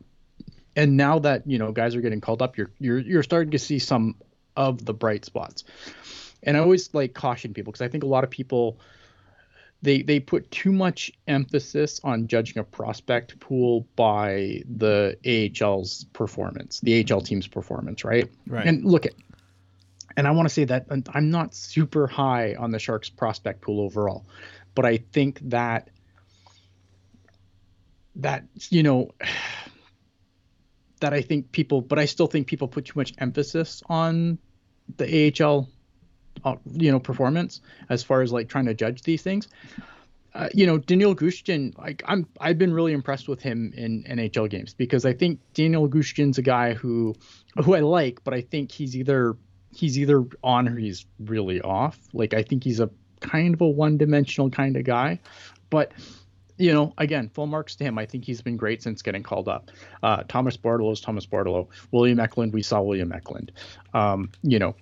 And 0.77 0.97
now 0.97 1.19
that, 1.21 1.47
you 1.47 1.59
know, 1.59 1.73
guys 1.73 1.95
are 1.95 2.01
getting 2.01 2.21
called 2.21 2.41
up, 2.41 2.57
you're 2.57 2.71
you're 2.79 3.01
you're 3.01 3.23
starting 3.23 3.51
to 3.51 3.59
see 3.59 3.79
some 3.79 4.15
of 4.57 4.85
the 4.85 4.95
bright 4.95 5.25
spots. 5.25 5.65
And 6.43 6.57
I 6.57 6.61
always 6.61 6.95
like 6.95 7.15
caution 7.15 7.53
people 7.53 7.73
because 7.73 7.85
I 7.85 7.89
think 7.89 8.05
a 8.05 8.07
lot 8.07 8.25
of 8.25 8.31
people 8.31 8.79
they 9.83 10.03
they 10.03 10.21
put 10.21 10.51
too 10.51 10.73
much 10.73 11.13
emphasis 11.27 12.01
on 12.05 12.27
judging 12.27 12.59
a 12.59 12.65
prospect 12.65 13.39
pool 13.41 13.87
by 13.97 14.63
the 14.77 15.17
AHL's 15.27 16.05
performance, 16.13 16.81
the 16.81 17.05
AHL 17.05 17.21
team's 17.21 17.47
performance, 17.47 18.05
right? 18.05 18.31
Right. 18.47 18.67
And 18.67 18.85
look 18.85 19.07
at, 19.07 19.13
and 20.19 20.27
I 20.27 20.33
want 20.33 20.49
to 20.49 20.53
say 20.53 20.65
that 20.65 20.87
I'm 21.15 21.31
not 21.31 21.55
super 21.55 22.09
high 22.09 22.57
on 22.59 22.73
the 22.73 22.81
Sharks 22.81 23.09
prospect 23.09 23.61
pool 23.61 23.81
overall, 23.81 24.27
but 24.75 24.85
I 24.85 24.97
think 24.97 25.39
that 25.51 25.91
that 28.17 28.43
you 28.69 28.83
know 28.83 29.13
that 31.01 31.15
I 31.15 31.23
think 31.23 31.53
people, 31.53 31.81
but 31.83 32.01
I 32.01 32.07
still 32.07 32.27
think 32.27 32.49
people 32.49 32.67
put 32.67 32.87
too 32.87 32.99
much 32.99 33.13
emphasis 33.19 33.85
on 33.89 34.39
the 34.97 35.33
AHL, 35.41 35.69
uh, 36.45 36.57
you 36.73 36.91
know, 36.91 36.99
performance 36.99 37.61
as 37.89 38.03
far 38.03 38.21
as 38.21 38.33
like 38.33 38.49
trying 38.49 38.67
to 38.67 38.75
judge 38.75 39.03
these 39.03 39.23
things. 39.23 39.47
Uh, 40.35 40.49
you 40.53 40.67
know, 40.67 40.79
Daniel 40.79 41.15
Gushchin, 41.15 41.79
like 41.79 42.03
I'm, 42.05 42.27
I've 42.41 42.59
been 42.59 42.73
really 42.73 42.93
impressed 42.93 43.29
with 43.29 43.41
him 43.41 43.73
in 43.77 44.03
NHL 44.03 44.51
games 44.51 44.75
because 44.75 45.07
I 45.07 45.13
think 45.13 45.39
Daniel 45.55 45.89
Gushchin's 45.89 46.39
a 46.39 46.43
guy 46.43 46.75
who, 46.75 47.15
who 47.57 47.75
I 47.75 47.81
like, 47.81 48.25
but 48.25 48.35
I 48.35 48.41
think 48.41 48.73
he's 48.73 48.97
either 48.97 49.37
he's 49.75 49.99
either 49.99 50.25
on 50.43 50.69
or 50.69 50.77
he's 50.77 51.07
really 51.21 51.61
off. 51.61 51.99
Like 52.13 52.35
I 52.35 52.43
think 52.43 52.65
he's 52.65 52.81
a 52.81 52.91
kind 53.21 53.55
of 53.55 53.61
a 53.61 53.69
one-dimensional 53.69 54.51
kind 54.51 54.77
of 54.77 54.85
guy, 54.85 55.21
but 55.71 55.93
you 56.59 56.73
know, 56.73 56.93
again, 56.99 57.29
full 57.29 57.47
marks 57.47 57.77
to 57.77 57.85
him. 57.85 57.99
I 57.99 58.07
think 58.07 58.25
he's 58.25 58.43
been 58.43 58.57
great 58.57 58.83
since 58.83 59.03
getting 59.03 59.23
called 59.23 59.49
up. 59.49 59.71
Uh, 60.03 60.25
Thomas 60.27 60.57
Bordeleau 60.57 60.93
is 60.93 61.01
Thomas 61.01 61.25
Bordeleau. 61.25 61.69
William 61.93 62.19
Eklund, 62.19 62.53
we 62.53 62.63
saw 62.63 62.81
William 62.81 63.13
Eklund. 63.13 63.53
Um, 63.95 64.33
you 64.43 64.59
know, 64.59 64.75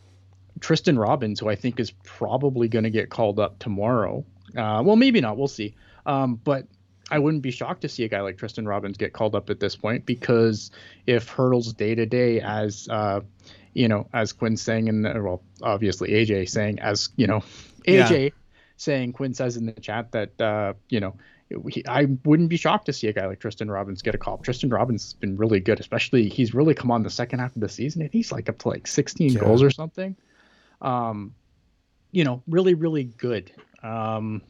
Tristen 0.61 0.99
Robins, 0.99 1.41
who 1.41 1.49
I 1.49 1.55
think 1.55 1.79
is 1.79 1.91
probably 2.03 2.69
going 2.69 2.85
to 2.85 2.91
get 2.91 3.11
called 3.11 3.39
up 3.39 3.59
tomorrow. 3.59 4.25
Uh, 4.57 4.83
well, 4.85 4.97
maybe 4.97 5.21
not. 5.21 5.37
We'll 5.37 5.49
see. 5.49 5.75
Um, 6.07 6.41
but 6.43 6.67
I 7.11 7.19
wouldn't 7.19 7.43
be 7.43 7.51
shocked 7.51 7.83
to 7.83 7.89
see 7.89 8.05
a 8.05 8.09
guy 8.09 8.21
like 8.23 8.39
Tristen 8.39 8.67
Robins 8.67 8.97
get 8.97 9.13
called 9.13 9.35
up 9.35 9.51
at 9.51 9.61
this 9.61 9.77
point 9.77 10.07
because 10.07 10.71
if 11.07 11.29
Hertl's 11.29 11.73
day 11.75 11.95
to 11.95 12.07
day, 12.07 12.41
as 12.41 12.89
uh, 12.91 13.21
you 13.77 13.89
know, 13.89 14.09
as 14.15 14.33
Quinn 14.33 14.57
saying, 14.57 14.89
and 14.89 15.05
well, 15.05 15.43
obviously 15.63 16.11
AJ 16.11 16.49
saying, 16.49 16.79
as 16.79 17.11
you 17.17 17.27
know, 17.27 17.41
AJ 17.87 18.25
yeah. 18.25 18.29
saying, 18.79 19.13
Quinn 19.13 19.35
says 19.35 19.59
in 19.59 19.67
the 19.67 19.73
chat 19.73 20.13
that 20.13 20.41
uh, 20.41 20.73
you 20.89 20.99
know 20.99 21.15
I 21.87 22.07
wouldn't 22.25 22.49
be 22.49 22.57
shocked 22.57 22.87
to 22.87 22.95
see 22.95 23.07
a 23.09 23.13
guy 23.13 23.27
like 23.27 23.39
Tristen 23.39 23.71
Robins 23.71 24.01
get 24.01 24.15
a 24.15 24.19
call. 24.19 24.39
Tristen 24.39 24.71
Robins 24.71 25.05
has 25.05 25.13
been 25.13 25.37
really 25.37 25.61
good, 25.61 25.79
especially 25.79 26.31
he's 26.31 26.55
really 26.55 26.75
come 26.75 26.91
on 26.91 27.03
the 27.03 27.11
second 27.11 27.41
half 27.41 27.55
of 27.55 27.61
the 27.61 27.69
season, 27.69 28.01
and 28.01 28.11
he's 28.11 28.33
like 28.33 28.49
up 28.49 28.59
to 28.61 28.69
like 28.69 28.87
16 28.87 29.33
yeah. 29.33 29.41
goals 29.41 29.63
or 29.63 29.71
something. 29.71 30.17
Um, 30.81 31.35
you 32.13 32.25
know, 32.25 32.43
really, 32.49 32.73
really 32.73 33.05
good. 33.05 33.53
Um, 33.83 34.41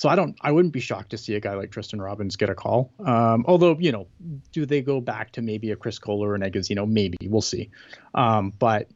so 0.00 0.08
I 0.08 0.16
don't, 0.16 0.34
I 0.40 0.50
wouldn't 0.50 0.72
be 0.72 0.80
shocked 0.80 1.10
to 1.10 1.18
see 1.18 1.34
a 1.34 1.40
guy 1.40 1.52
like 1.52 1.72
Tristen 1.72 2.00
Robins 2.00 2.36
get 2.36 2.48
a 2.48 2.54
call. 2.54 2.90
Um, 3.04 3.44
although, 3.46 3.76
you 3.78 3.92
know, 3.92 4.06
do 4.50 4.64
they 4.64 4.80
go 4.80 4.98
back 4.98 5.32
to 5.32 5.42
maybe 5.42 5.72
a 5.72 5.76
Chris 5.76 5.98
Kohler 5.98 6.30
or 6.30 6.34
an 6.34 6.40
Agozzino? 6.40 6.88
Maybe 6.88 7.18
we'll 7.24 7.42
see. 7.42 7.68
Um, 8.14 8.50
but 8.58 8.88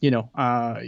you 0.00 0.10
know, 0.10 0.28
uh, 0.34 0.80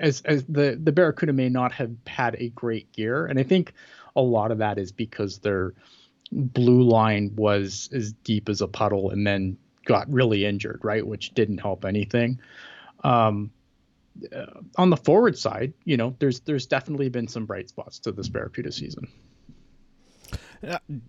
as 0.00 0.22
as 0.22 0.44
the 0.44 0.80
the 0.82 0.92
Barracuda 0.92 1.34
may 1.34 1.50
not 1.50 1.72
have 1.72 1.90
had 2.06 2.36
a 2.38 2.48
great 2.48 2.88
year, 2.96 3.26
and 3.26 3.38
I 3.38 3.42
think 3.42 3.74
a 4.16 4.22
lot 4.22 4.50
of 4.50 4.56
that 4.56 4.78
is 4.78 4.92
because 4.92 5.40
their 5.40 5.74
blue 6.32 6.84
line 6.84 7.32
was 7.36 7.90
as 7.92 8.14
deep 8.14 8.48
as 8.48 8.62
a 8.62 8.66
puddle 8.66 9.10
and 9.10 9.26
then 9.26 9.58
got 9.84 10.10
really 10.10 10.46
injured, 10.46 10.80
right? 10.82 11.06
Which 11.06 11.34
didn't 11.34 11.58
help 11.58 11.84
anything. 11.84 12.40
Um, 13.04 13.50
uh, 14.34 14.60
on 14.76 14.90
the 14.90 14.96
forward 14.96 15.36
side, 15.38 15.72
you 15.84 15.96
know, 15.96 16.14
there's 16.18 16.40
there's 16.40 16.66
definitely 16.66 17.08
been 17.08 17.28
some 17.28 17.46
bright 17.46 17.68
spots 17.68 17.98
to 18.00 18.12
this 18.12 18.28
Barracuda 18.28 18.72
season. 18.72 19.08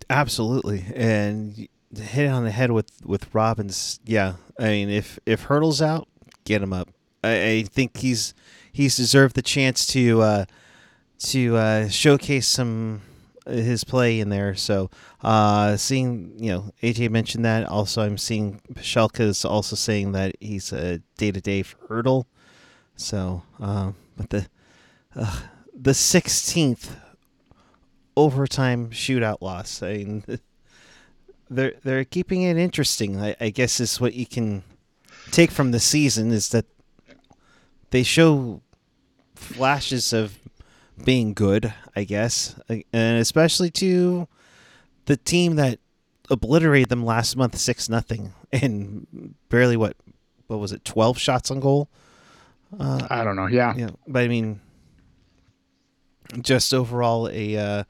Absolutely, 0.09 0.85
and 0.95 1.67
hit 1.97 2.27
on 2.27 2.43
the 2.43 2.51
head 2.51 2.71
with 2.71 2.89
with 3.05 3.33
Robins. 3.33 4.00
Yeah, 4.05 4.33
I 4.59 4.65
mean, 4.65 4.89
if 4.89 5.19
if 5.25 5.45
Hertl's 5.45 5.81
out, 5.81 6.07
get 6.43 6.62
him 6.62 6.74
up. 6.74 6.89
I, 7.24 7.50
I 7.50 7.63
think 7.63 7.97
he's 7.97 8.33
he's 8.71 8.95
deserved 8.95 9.35
the 9.35 9.41
chance 9.41 9.85
to 9.88 10.21
uh, 10.21 10.45
to 11.19 11.55
uh, 11.55 11.88
showcase 11.89 12.47
some 12.47 13.01
uh, 13.47 13.51
his 13.51 13.83
play 13.83 14.19
in 14.19 14.29
there. 14.29 14.55
So 14.55 14.89
uh, 15.21 15.77
seeing 15.77 16.33
you 16.38 16.51
know 16.51 16.71
AJ 16.83 17.09
mentioned 17.09 17.45
that. 17.45 17.67
Also, 17.67 18.01
I'm 18.01 18.17
seeing 18.17 18.62
Pashelka 18.74 19.21
is 19.21 19.45
also 19.45 19.75
saying 19.75 20.12
that 20.13 20.35
he's 20.39 20.71
a 20.74 21.00
day 21.17 21.31
to 21.31 21.41
day 21.41 21.63
for 21.63 21.77
Hertl. 21.88 22.25
So, 22.96 23.44
uh, 23.60 23.92
but 24.18 24.29
the 24.29 24.48
uh, 25.16 25.42
the 25.74 25.92
16th 25.92 26.96
overtime 28.18 28.90
shootout 28.90 29.42
loss. 29.42 29.84
I 29.84 29.98
mean, 29.98 30.24
they're 31.50 31.74
they're 31.84 32.05
keeping 32.05 32.44
it 32.44 32.58
interesting. 32.58 33.20
I, 33.20 33.36
I 33.40 33.50
guess 33.50 33.79
is 33.79 34.00
what 34.00 34.14
you 34.14 34.25
can 34.25 34.64
take 35.31 35.51
from 35.51 35.72
the 35.72 35.79
season 35.79 36.31
is 36.31 36.50
that 36.50 36.66
they 37.92 38.03
show 38.03 38.62
flashes 39.36 40.14
of 40.14 40.40
being 41.03 41.34
good, 41.34 41.74
I 41.96 42.03
guess, 42.03 42.55
and 42.70 43.20
especially 43.20 43.70
to 43.72 44.27
the 45.05 45.18
team 45.18 45.55
that 45.55 45.79
obliterated 46.29 46.90
them 46.90 47.05
last 47.05 47.36
month 47.36 47.55
six 47.58 47.88
nothing 47.88 48.34
and 48.51 49.36
barely 49.50 49.77
what 49.77 49.96
what 50.48 50.58
was 50.58 50.72
it 50.72 50.86
twelve 50.86 51.20
shots 51.20 51.51
on 51.51 51.60
goal. 51.60 51.90
Uh, 52.77 53.07
I 53.09 53.23
don't 53.23 53.35
know. 53.35 53.47
Yeah. 53.47 53.73
Yeah, 53.75 53.89
but 54.07 54.23
I 54.23 54.27
mean, 54.27 54.59
just 56.41 56.73
overall 56.73 57.29
a 57.29 57.57
uh, 57.57 57.83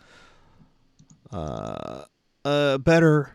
uh, 1.31 2.05
a 2.43 2.79
better 2.79 3.31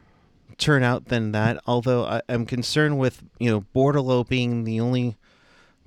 turnout 0.59 1.07
than 1.07 1.33
that. 1.33 1.61
Although 1.67 2.05
I, 2.05 2.23
am 2.29 2.47
concerned 2.47 2.99
with 2.99 3.23
you 3.39 3.51
know 3.51 3.65
Bordeleau 3.75 4.29
being 4.29 4.65
the 4.65 4.81
only 4.81 5.17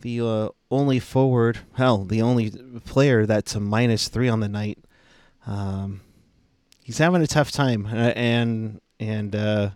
the 0.02 0.22
uh, 0.22 0.50
only 0.70 1.00
forward, 1.00 1.60
hell, 1.74 2.04
the 2.04 2.22
only 2.22 2.52
player 2.86 3.26
that's 3.26 3.56
a 3.56 3.60
minus 3.60 4.08
three 4.10 4.30
on 4.30 4.40
the 4.40 4.50
night. 4.50 4.80
Um, 5.46 6.02
he's 6.84 6.98
having 6.98 7.22
a 7.22 7.28
tough 7.28 7.52
time, 7.52 7.86
uh, 7.86 8.14
and 8.16 8.82
and 9.00 9.36
uh, 9.36 9.70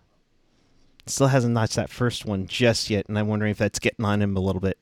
still 1.06 1.28
hasn't 1.28 1.54
notched 1.54 1.76
that 1.76 1.90
first 1.90 2.26
one 2.26 2.48
just 2.48 2.90
yet. 2.90 3.08
And 3.08 3.18
I'm 3.18 3.28
wondering 3.28 3.52
if 3.52 3.58
that's 3.58 3.80
getting 3.80 4.06
on 4.06 4.22
him 4.22 4.36
a 4.36 4.42
little 4.42 4.62
bit. 4.62 4.78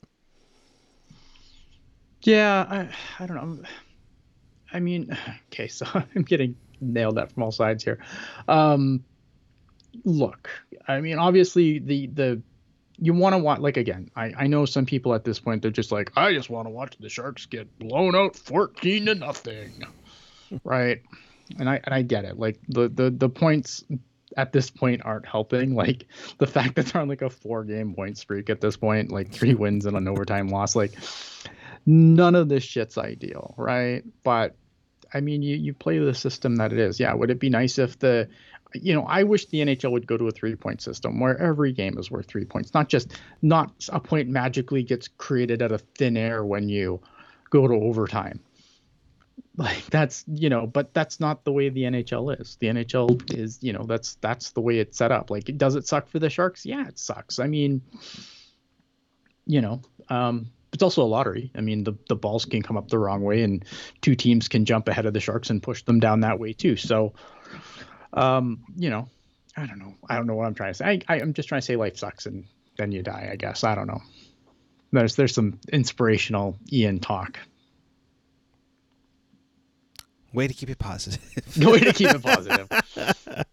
Yeah, 2.26 2.66
I 2.68 3.22
I 3.22 3.26
don't 3.26 3.36
know. 3.36 3.62
I 4.72 4.80
mean, 4.80 5.16
okay, 5.52 5.68
so 5.68 5.86
I'm 5.94 6.22
getting 6.22 6.56
nailed 6.80 7.18
at 7.18 7.32
from 7.32 7.44
all 7.44 7.52
sides 7.52 7.84
here. 7.84 7.98
Um, 8.48 9.04
look, 10.04 10.50
I 10.88 11.00
mean, 11.00 11.18
obviously 11.18 11.78
the 11.78 12.08
the 12.08 12.42
you 12.98 13.12
want 13.12 13.34
to 13.34 13.38
watch 13.38 13.60
like 13.60 13.76
again 13.76 14.10
I, 14.16 14.32
I 14.36 14.46
know 14.46 14.64
some 14.64 14.86
people 14.86 15.14
at 15.14 15.22
this 15.22 15.38
point 15.38 15.60
they're 15.60 15.70
just 15.70 15.92
like 15.92 16.10
i 16.16 16.32
just 16.32 16.48
want 16.48 16.66
to 16.66 16.70
watch 16.70 16.96
the 16.98 17.10
sharks 17.10 17.44
get 17.44 17.78
blown 17.78 18.14
out 18.14 18.36
14 18.36 19.04
to 19.04 19.14
nothing 19.14 19.84
right 20.64 21.02
and 21.58 21.68
i 21.68 21.78
and 21.84 21.94
i 21.94 22.00
get 22.00 22.24
it 22.24 22.38
like 22.38 22.58
the 22.68 22.88
the 22.88 23.10
the 23.10 23.28
points 23.28 23.84
at 24.38 24.52
this 24.52 24.70
point 24.70 25.02
aren't 25.04 25.26
helping 25.26 25.74
like 25.74 26.06
the 26.38 26.46
fact 26.46 26.76
that 26.76 26.86
they're 26.86 27.02
on 27.02 27.08
like 27.08 27.20
a 27.20 27.28
four 27.28 27.64
game 27.64 27.94
point 27.94 28.16
streak 28.16 28.48
at 28.48 28.62
this 28.62 28.78
point 28.78 29.12
like 29.12 29.30
three 29.30 29.52
wins 29.52 29.84
and 29.84 29.94
an 29.94 30.08
overtime 30.08 30.48
loss 30.48 30.74
like 30.74 30.92
none 31.86 32.34
of 32.34 32.48
this 32.48 32.62
shit's 32.62 32.98
ideal 32.98 33.54
right 33.56 34.04
but 34.22 34.56
I 35.14 35.20
mean, 35.20 35.42
you, 35.42 35.56
you 35.56 35.72
play 35.72 35.98
the 35.98 36.14
system 36.14 36.56
that 36.56 36.72
it 36.72 36.78
is. 36.78 36.98
Yeah, 36.98 37.14
would 37.14 37.30
it 37.30 37.38
be 37.38 37.48
nice 37.48 37.78
if 37.78 37.98
the 37.98 38.28
you 38.74 38.92
know, 38.92 39.04
I 39.04 39.22
wish 39.22 39.46
the 39.46 39.58
NHL 39.58 39.92
would 39.92 40.06
go 40.06 40.16
to 40.16 40.26
a 40.28 40.30
three 40.30 40.56
point 40.56 40.82
system 40.82 41.20
where 41.20 41.40
every 41.40 41.72
game 41.72 41.96
is 41.98 42.10
worth 42.10 42.26
three 42.26 42.44
points, 42.44 42.74
not 42.74 42.88
just 42.88 43.18
not 43.40 43.72
a 43.90 44.00
point 44.00 44.28
magically 44.28 44.82
gets 44.82 45.08
created 45.08 45.62
out 45.62 45.72
of 45.72 45.82
thin 45.96 46.16
air 46.16 46.44
when 46.44 46.68
you 46.68 47.00
go 47.50 47.66
to 47.66 47.74
overtime. 47.74 48.40
Like 49.56 49.86
that's 49.86 50.24
you 50.26 50.50
know, 50.50 50.66
but 50.66 50.92
that's 50.92 51.20
not 51.20 51.44
the 51.44 51.52
way 51.52 51.70
the 51.70 51.82
NHL 51.82 52.38
is. 52.38 52.56
The 52.60 52.66
NHL 52.66 53.34
is 53.34 53.58
you 53.62 53.72
know 53.72 53.84
that's 53.84 54.16
that's 54.16 54.50
the 54.50 54.60
way 54.60 54.78
it's 54.78 54.98
set 54.98 55.12
up. 55.12 55.30
Like, 55.30 55.44
does 55.56 55.76
it 55.76 55.86
suck 55.86 56.08
for 56.08 56.18
the 56.18 56.28
Sharks? 56.28 56.66
Yeah, 56.66 56.86
it 56.88 56.98
sucks. 56.98 57.38
I 57.38 57.46
mean, 57.46 57.80
you 59.46 59.62
know, 59.62 59.80
um, 60.10 60.50
it's 60.72 60.82
also 60.82 61.02
a 61.02 61.04
lottery. 61.04 61.50
I 61.54 61.60
mean, 61.60 61.84
the 61.84 61.94
the 62.08 62.16
balls 62.16 62.44
can 62.44 62.62
come 62.62 62.76
up 62.76 62.88
the 62.88 62.98
wrong 62.98 63.22
way, 63.22 63.42
and 63.42 63.64
two 64.02 64.14
teams 64.14 64.48
can 64.48 64.64
jump 64.64 64.88
ahead 64.88 65.06
of 65.06 65.14
the 65.14 65.20
Sharks 65.20 65.50
and 65.50 65.62
push 65.62 65.82
them 65.82 66.00
down 66.00 66.20
that 66.20 66.38
way 66.38 66.52
too. 66.52 66.76
So 66.76 67.14
um, 68.16 68.64
you 68.76 68.90
know, 68.90 69.08
I 69.56 69.66
don't 69.66 69.78
know. 69.78 69.94
I 70.08 70.16
don't 70.16 70.26
know 70.26 70.34
what 70.34 70.46
I'm 70.46 70.54
trying 70.54 70.72
to 70.72 70.74
say. 70.74 70.84
I, 70.84 71.00
I, 71.14 71.20
am 71.20 71.34
just 71.34 71.48
trying 71.48 71.60
to 71.60 71.64
say 71.64 71.76
life 71.76 71.96
sucks 71.98 72.26
and 72.26 72.44
then 72.76 72.92
you 72.92 73.02
die. 73.02 73.28
I 73.30 73.36
guess 73.36 73.62
I 73.62 73.74
don't 73.74 73.86
know. 73.86 74.02
There's 74.92 75.16
there's 75.16 75.34
some 75.34 75.60
inspirational 75.72 76.58
Ian 76.72 76.98
talk. 76.98 77.38
Way 80.32 80.48
to 80.48 80.54
keep 80.54 80.70
it 80.70 80.78
positive. 80.78 81.56
No 81.56 81.70
way 81.72 81.80
to 81.80 81.92
keep 81.92 82.10
it 82.10 82.22
positive. 82.22 82.68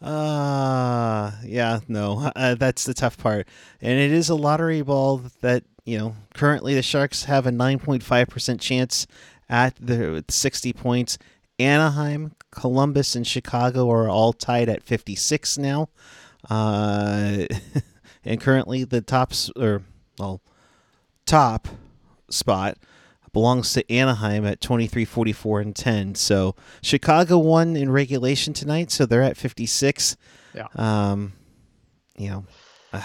Uh, 0.00 1.30
yeah, 1.44 1.78
no, 1.86 2.32
uh, 2.34 2.56
that's 2.56 2.86
the 2.86 2.92
tough 2.92 3.16
part. 3.16 3.46
And 3.80 4.00
it 4.00 4.10
is 4.10 4.28
a 4.28 4.34
lottery 4.34 4.82
ball 4.82 5.22
that, 5.42 5.62
you 5.84 5.98
know, 5.98 6.16
currently 6.34 6.74
the 6.74 6.82
Sharks 6.82 7.24
have 7.24 7.46
a 7.46 7.50
9.5% 7.50 8.60
chance 8.60 9.06
at 9.48 9.74
the 9.80 10.24
60 10.28 10.72
points. 10.72 11.18
Anaheim, 11.58 12.32
Columbus, 12.50 13.14
and 13.14 13.26
Chicago 13.26 13.90
are 13.90 14.08
all 14.08 14.32
tied 14.32 14.68
at 14.68 14.82
56 14.82 15.58
now. 15.58 15.88
Uh, 16.48 17.46
and 18.24 18.40
currently 18.40 18.84
the 18.84 19.00
tops 19.00 19.50
or 19.56 19.82
well 20.18 20.40
top 21.26 21.68
spot 22.30 22.78
belongs 23.32 23.72
to 23.72 23.90
Anaheim 23.90 24.44
at 24.44 24.60
23, 24.60 25.04
44, 25.04 25.60
and 25.60 25.76
10. 25.76 26.14
So 26.14 26.54
Chicago 26.82 27.38
won 27.38 27.76
in 27.76 27.90
regulation 27.90 28.52
tonight, 28.52 28.90
so 28.90 29.06
they're 29.06 29.22
at 29.22 29.36
56. 29.36 30.16
Yeah. 30.54 30.66
Um, 30.74 31.32
you 32.16 32.28
know, 32.28 32.44
uh, 32.92 33.02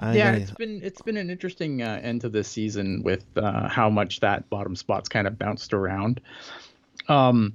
I 0.00 0.16
yeah, 0.16 0.32
it's 0.32 0.50
been 0.50 0.80
it's 0.82 1.02
been 1.02 1.18
an 1.18 1.28
interesting 1.28 1.82
uh, 1.82 2.00
end 2.02 2.22
to 2.22 2.30
this 2.30 2.48
season 2.48 3.02
with 3.02 3.24
uh, 3.36 3.68
how 3.68 3.90
much 3.90 4.20
that 4.20 4.48
bottom 4.48 4.74
spot's 4.74 5.10
kind 5.10 5.26
of 5.26 5.38
bounced 5.38 5.74
around. 5.74 6.22
Um, 7.06 7.54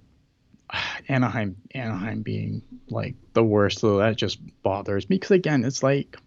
Anaheim, 1.09 1.55
Anaheim 1.73 2.21
being 2.21 2.61
like 2.89 3.15
the 3.33 3.43
worst, 3.43 3.79
so 3.79 3.97
that 3.97 4.15
just 4.15 4.39
bothers 4.61 5.09
me 5.09 5.15
because 5.15 5.31
again, 5.31 5.65
it's 5.65 5.81
like, 5.81 6.17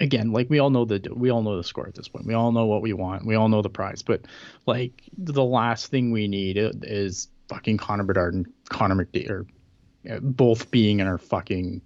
again, 0.00 0.32
like 0.32 0.50
we 0.50 0.58
all 0.58 0.70
know 0.70 0.84
the 0.84 1.00
we 1.14 1.30
all 1.30 1.42
know 1.42 1.56
the 1.56 1.64
score 1.64 1.86
at 1.86 1.94
this 1.94 2.08
point. 2.08 2.26
We 2.26 2.34
all 2.34 2.50
know 2.50 2.66
what 2.66 2.82
we 2.82 2.92
want. 2.92 3.24
We 3.24 3.36
all 3.36 3.48
know 3.48 3.62
the 3.62 3.70
prize, 3.70 4.02
but 4.02 4.22
like 4.66 5.02
the 5.16 5.44
last 5.44 5.92
thing 5.92 6.10
we 6.10 6.26
need 6.26 6.56
is 6.58 7.28
fucking 7.48 7.76
Connor 7.76 8.04
Bedard 8.04 8.34
and 8.34 8.52
Connor 8.68 8.96
McDavid, 8.96 9.30
or 9.30 9.46
uh, 10.10 10.18
both 10.20 10.72
being 10.72 10.98
in 10.98 11.06
our 11.06 11.18
fucking 11.18 11.82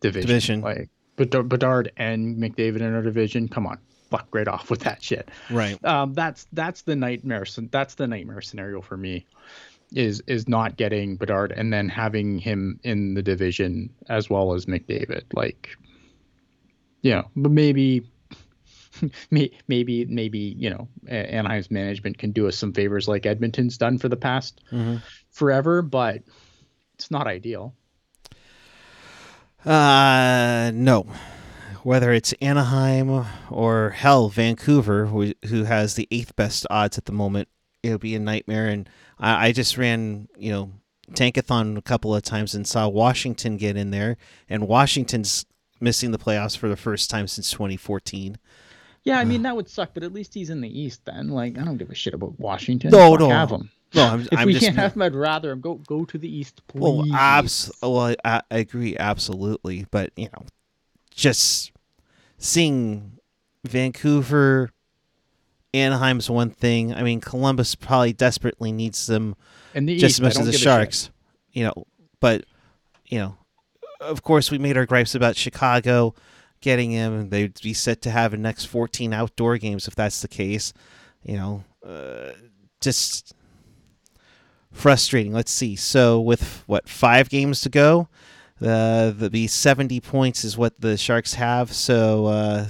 division. 0.00 0.26
Division. 0.26 0.60
Like 0.62 0.88
Bedard, 1.20 1.50
Bedard 1.50 1.92
and 1.98 2.38
McDavid 2.38 2.80
in 2.80 2.94
our 2.94 3.02
division. 3.02 3.46
Come 3.46 3.66
on, 3.66 3.78
fuck 4.10 4.26
right 4.32 4.48
off 4.48 4.70
with 4.70 4.80
that 4.80 5.02
shit 5.02 5.28
right. 5.50 5.82
um, 5.84 6.14
that's 6.14 6.46
that's 6.54 6.80
the 6.82 6.96
nightmare. 6.96 7.44
That's 7.70 7.94
the 7.94 8.06
nightmare 8.06 8.40
scenario 8.40 8.80
for 8.80 8.96
me, 8.96 9.26
is 9.92 10.22
is 10.26 10.48
not 10.48 10.78
getting 10.78 11.16
Bedard 11.16 11.52
and 11.52 11.70
then 11.70 11.90
having 11.90 12.38
him 12.38 12.80
in 12.84 13.12
the 13.12 13.22
division 13.22 13.94
as 14.08 14.30
well 14.30 14.54
as 14.54 14.64
McDavid. 14.64 15.24
Like, 15.34 15.68
you 17.02 17.12
know, 17.12 17.24
but 17.36 17.52
maybe, 17.52 18.10
may- 19.30 19.52
maybe 19.68 20.06
maybe 20.06 20.38
you 20.38 20.70
know, 20.70 20.88
Anaheim's 21.06 21.70
management 21.70 22.16
can 22.16 22.32
do 22.32 22.48
us 22.48 22.56
some 22.56 22.72
favors 22.72 23.08
like 23.08 23.26
Edmonton's 23.26 23.76
done 23.76 23.98
for 23.98 24.08
the 24.08 24.16
past 24.16 24.62
hmm 24.70 24.96
forever, 25.30 25.82
but 25.82 26.22
it's 26.94 27.10
not 27.10 27.26
ideal. 27.26 27.74
Uh, 29.64 30.70
no. 30.74 31.06
Whether 31.82 32.12
it's 32.12 32.34
Anaheim 32.34 33.26
or 33.50 33.90
hell, 33.90 34.28
Vancouver, 34.28 35.06
who, 35.06 35.32
who 35.46 35.64
has 35.64 35.94
the 35.94 36.06
eighth 36.10 36.36
best 36.36 36.66
odds 36.68 36.98
at 36.98 37.06
the 37.06 37.12
moment, 37.12 37.48
it'll 37.82 37.98
be 37.98 38.14
a 38.14 38.18
nightmare. 38.18 38.66
And 38.66 38.88
I, 39.18 39.48
I 39.48 39.52
just 39.52 39.78
ran, 39.78 40.28
you 40.36 40.52
know, 40.52 40.72
Tankathon 41.12 41.76
a 41.76 41.82
couple 41.82 42.14
of 42.14 42.22
times 42.22 42.54
and 42.54 42.66
saw 42.66 42.88
Washington 42.88 43.56
get 43.56 43.76
in 43.76 43.90
there, 43.90 44.16
and 44.48 44.68
Washington's 44.68 45.44
missing 45.80 46.10
the 46.12 46.18
playoffs 46.18 46.56
for 46.56 46.68
the 46.68 46.76
first 46.76 47.10
time 47.10 47.26
since 47.26 47.50
2014. 47.50 48.38
Yeah, 49.02 49.18
I 49.18 49.24
mean 49.24 49.42
that 49.42 49.56
would 49.56 49.68
suck, 49.68 49.90
but 49.94 50.02
at 50.02 50.12
least 50.12 50.34
he's 50.34 50.50
in 50.50 50.60
the 50.60 50.80
East 50.80 51.06
then. 51.06 51.30
Like 51.30 51.58
I 51.58 51.64
don't 51.64 51.78
give 51.78 51.88
a 51.90 51.94
shit 51.94 52.12
about 52.12 52.38
Washington. 52.38 52.90
No, 52.90 53.14
no. 53.14 53.30
have 53.30 53.50
him. 53.50 53.70
No, 53.94 54.04
I'm, 54.06 54.20
If 54.22 54.28
I'm 54.38 54.46
we 54.46 54.52
just. 54.52 54.64
can't 54.64 54.76
have 54.76 54.94
him, 54.94 55.02
I'd 55.02 55.14
rather 55.14 55.50
him 55.50 55.60
go 55.60 55.74
go 55.74 56.04
to 56.04 56.16
the 56.18 56.28
East, 56.32 56.62
please. 56.68 56.80
well, 56.80 57.04
abs- 57.14 57.72
well, 57.82 58.14
I, 58.24 58.42
I 58.50 58.58
agree, 58.58 58.96
absolutely. 58.96 59.86
But, 59.90 60.12
you 60.16 60.28
know, 60.32 60.44
just 61.14 61.72
seeing 62.38 63.18
Vancouver, 63.64 64.70
Anaheim's 65.74 66.30
one 66.30 66.50
thing. 66.50 66.94
I 66.94 67.02
mean, 67.02 67.20
Columbus 67.20 67.74
probably 67.74 68.12
desperately 68.12 68.72
needs 68.72 69.06
them 69.06 69.34
in 69.74 69.86
the 69.86 69.96
just 69.96 70.12
East, 70.12 70.20
as 70.20 70.22
much 70.22 70.40
as 70.40 70.46
the 70.46 70.52
give 70.52 70.54
a 70.54 70.58
shit. 70.58 70.62
Sharks, 70.64 71.10
you 71.52 71.64
know. 71.64 71.84
But 72.20 72.44
you 73.06 73.18
know, 73.18 73.36
of 74.00 74.22
course, 74.22 74.50
we 74.50 74.58
made 74.58 74.76
our 74.76 74.86
gripes 74.86 75.14
about 75.14 75.36
Chicago 75.36 76.14
getting 76.60 76.90
him. 76.90 77.30
They'd 77.30 77.60
be 77.62 77.72
set 77.74 78.02
to 78.02 78.10
have 78.10 78.32
the 78.32 78.36
next 78.36 78.66
14 78.66 79.12
outdoor 79.12 79.58
games 79.58 79.88
if 79.88 79.94
that's 79.94 80.22
the 80.22 80.28
case. 80.28 80.72
You 81.22 81.36
know, 81.36 81.64
uh, 81.86 82.32
just 82.80 83.34
frustrating. 84.72 85.32
Let's 85.32 85.50
see. 85.52 85.76
So 85.76 86.20
with 86.20 86.62
what 86.66 86.88
five 86.88 87.28
games 87.28 87.60
to 87.62 87.68
go, 87.68 88.08
uh, 88.60 89.10
the 89.10 89.28
the 89.30 89.46
70 89.46 90.00
points 90.00 90.44
is 90.44 90.56
what 90.58 90.80
the 90.80 90.96
Sharks 90.96 91.34
have. 91.34 91.72
So. 91.72 92.26
Uh, 92.26 92.66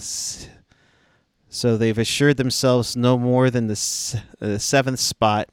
so 1.48 1.76
they've 1.76 1.98
assured 1.98 2.36
themselves 2.36 2.96
no 2.96 3.18
more 3.18 3.50
than 3.50 3.66
the 3.66 3.72
s- 3.72 4.16
uh, 4.40 4.56
seventh 4.58 5.00
spot 5.00 5.48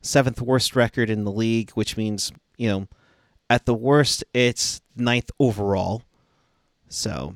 seventh 0.00 0.40
worst 0.40 0.74
record 0.76 1.10
in 1.10 1.24
the 1.24 1.32
league, 1.32 1.70
which 1.72 1.96
means, 1.96 2.32
you 2.56 2.68
know, 2.68 2.88
at 3.50 3.66
the 3.66 3.74
worst, 3.74 4.24
it's 4.32 4.80
ninth 4.96 5.30
overall. 5.40 6.02
So, 6.88 7.34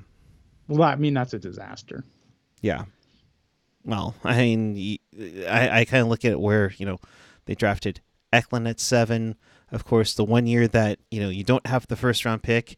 Well, 0.69 0.83
I 0.89 0.95
mean 0.97 1.13
that's 1.15 1.35
a 1.35 1.39
disaster. 1.39 2.05
yeah. 2.63 2.85
Well, 3.85 4.15
I 4.25 4.37
mean, 4.37 4.99
I, 5.49 5.81
I 5.81 5.85
kind 5.85 6.03
of 6.03 6.09
look 6.09 6.25
at 6.25 6.33
it 6.33 6.41
where, 6.41 6.73
you 6.79 6.87
know, 6.87 6.99
they 7.47 7.55
drafted 7.55 8.01
Eklund 8.33 8.69
at 8.69 8.81
seven. 8.81 9.37
Of 9.73 9.85
course, 9.85 10.15
the 10.15 10.25
one 10.25 10.47
year 10.47 10.67
that, 10.69 10.99
you 11.11 11.21
know, 11.21 11.29
you 11.29 11.45
don't 11.45 11.67
have 11.67 11.87
the 11.87 11.97
first 11.97 12.25
round 12.25 12.43
pick, 12.43 12.77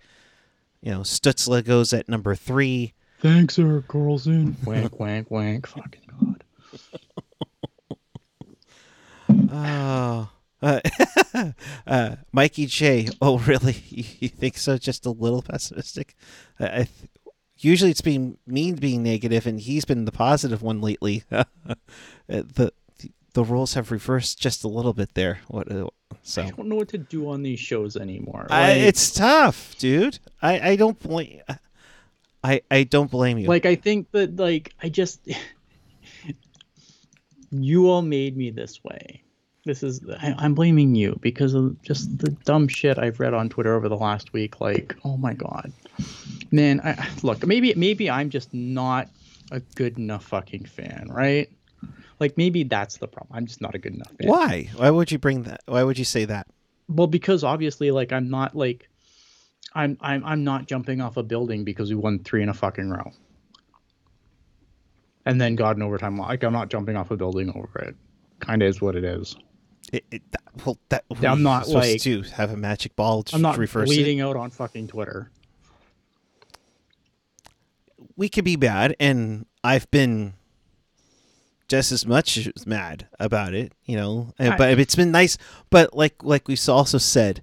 you 0.83 0.91
know, 0.91 1.01
Stützle 1.01 1.65
goes 1.65 1.93
at 1.93 2.09
number 2.09 2.35
three. 2.35 2.93
Thanks, 3.21 3.59
Erik 3.59 3.87
Karlsson. 3.89 4.55
wank, 4.67 4.99
wank, 4.99 5.31
wank. 5.31 5.67
Fucking 5.67 6.03
god. 6.19 6.45
Oh. 9.55 10.29
Uh, 10.63 10.81
uh, 11.87 12.17
Mikey 12.33 12.67
J. 12.67 13.09
Oh, 13.21 13.39
really? 13.39 13.83
You, 13.89 14.05
you 14.21 14.29
think 14.29 14.57
so? 14.57 14.79
Just 14.79 15.07
a 15.07 15.11
little 15.11 15.43
pessimistic? 15.43 16.15
I, 16.61 16.65
I 16.67 16.77
th- 16.77 17.11
usually 17.59 17.91
it's 17.91 18.01
been 18.01 18.39
me 18.47 18.73
being 18.73 19.03
negative, 19.03 19.47
and 19.47 19.61
he's 19.61 19.85
been 19.85 20.05
the 20.05 20.13
positive 20.13 20.63
one 20.63 20.81
lately. 20.81 21.25
Uh, 21.31 21.45
the 22.29 22.73
the 23.35 23.45
roles 23.45 23.75
have 23.75 23.91
reversed 23.91 24.41
just 24.41 24.65
a 24.65 24.69
little 24.69 24.93
bit 24.93 25.15
there. 25.15 25.41
What? 25.49 25.71
Uh, 25.71 25.89
so 26.23 26.43
I 26.43 26.51
don't 26.51 26.69
know 26.69 26.77
what 26.77 26.89
to 26.89 26.99
do 26.99 27.29
on 27.31 27.43
these 27.43 27.61
shows 27.61 27.97
anymore. 27.97 28.47
I, 28.51 28.73
it's 28.73 29.13
tough, 29.13 29.77
dude. 29.79 30.19
I, 30.41 30.71
I 30.71 30.77
don't 30.77 30.99
blame. 30.99 31.41
I 32.45 32.61
I 32.71 32.85
don't 32.85 33.11
blame 33.11 33.39
you. 33.39 33.49
like 33.49 33.67
I 33.67 33.77
think 33.77 34.11
that 34.13 34.37
like 34.37 34.75
I 34.83 34.89
just 34.89 35.21
you 37.51 37.89
all 37.89 38.03
made 38.03 38.37
me 38.37 38.51
this 38.51 38.83
way. 38.85 39.23
This 39.65 39.83
is 39.83 40.01
I, 40.21 40.35
I'm 40.39 40.55
blaming 40.55 40.95
you 40.95 41.19
because 41.21 41.55
of 41.55 41.81
just 41.83 42.19
the 42.19 42.31
dumb 42.45 42.67
shit 42.69 42.99
I've 42.99 43.21
read 43.21 43.33
on 43.33 43.49
Twitter 43.49 43.75
over 43.75 43.89
the 43.89 43.97
last 43.97 44.33
week. 44.33 44.61
Like, 44.61 44.97
oh 45.05 45.17
my 45.17 45.35
god, 45.35 45.73
man. 46.51 46.81
I 46.83 47.09
look 47.23 47.47
maybe 47.47 47.73
maybe 47.77 48.11
I'm 48.11 48.29
just 48.29 48.53
not 48.53 49.09
a 49.53 49.61
good 49.61 49.99
enough 49.99 50.25
fucking 50.25 50.65
fan, 50.65 51.09
right? 51.11 51.49
Like 52.23 52.37
maybe 52.39 52.63
that's 52.63 52.99
the 52.99 53.09
problem. 53.09 53.37
I'm 53.37 53.47
just 53.47 53.61
not 53.61 53.75
a 53.75 53.81
good 53.81 53.95
enough 53.95 54.13
fan. 54.17 54.29
Why? 54.31 54.71
Why 54.77 54.91
would 54.91 55.11
you 55.11 55.19
bring 55.19 55.43
that? 55.43 55.61
Why 55.67 55.83
would 55.83 55.99
you 55.99 56.05
say 56.05 56.25
that? 56.27 56.47
Well, 56.89 57.09
because 57.09 57.43
obviously, 57.43 57.91
like 57.91 58.13
I'm 58.13 58.31
not 58.31 58.55
like 58.55 58.89
I'm 59.75 59.99
I'm 60.01 60.25
I'm 60.25 60.45
not 60.45 60.69
jumping 60.69 61.01
off 61.01 61.17
a 61.17 61.25
building 61.25 61.65
because 61.65 61.91
we 61.91 61.97
won 61.97 62.21
three 62.21 62.45
in 62.45 62.49
a 62.49 62.55
fucking 62.55 62.89
row. 62.89 63.11
And 65.27 65.41
then 65.41 65.57
God 65.57 65.75
in 65.75 65.83
overtime, 65.83 66.17
like 66.17 66.45
I'm 66.45 66.53
not 66.53 66.71
jumping 66.71 66.95
off 66.95 67.11
a 67.11 67.17
building 67.17 67.51
over 67.57 67.81
it. 67.81 67.97
Kind 68.39 68.63
of 68.63 68.69
is 68.69 68.81
what 68.81 68.95
it 68.95 69.03
is. 69.03 69.35
It, 69.93 70.05
it, 70.13 70.23
that, 70.31 70.43
well, 70.65 70.79
that 70.91 71.05
I'm 71.25 71.43
not, 71.43 71.67
supposed 71.67 71.91
like- 71.91 72.03
to 72.03 72.23
have 72.37 72.53
a 72.53 72.57
magic 72.57 72.95
ball. 72.95 73.25
To 73.25 73.35
I'm 73.35 73.43
not 73.43 73.59
reverse 73.59 73.91
it? 73.91 74.21
out 74.21 74.37
on 74.37 74.51
fucking 74.51 74.87
Twitter. 74.87 75.29
we 78.17 78.29
could 78.29 78.45
be 78.45 78.55
bad, 78.55 78.95
and 79.01 79.47
I've 79.65 79.91
been 79.91 80.35
just 81.73 81.91
as 81.91 82.05
much 82.07 82.37
as 82.55 82.67
mad 82.67 83.09
about 83.19 83.55
it, 83.55 83.73
you 83.87 83.97
know. 83.97 84.33
I- 84.39 84.57
but 84.57 84.79
it's 84.79 84.95
been 84.95 85.11
nice. 85.11 85.39
But 85.71 85.95
like 85.97 86.23
like 86.23 86.47
we 86.49 86.57
also 86.69 86.99
said, 86.99 87.43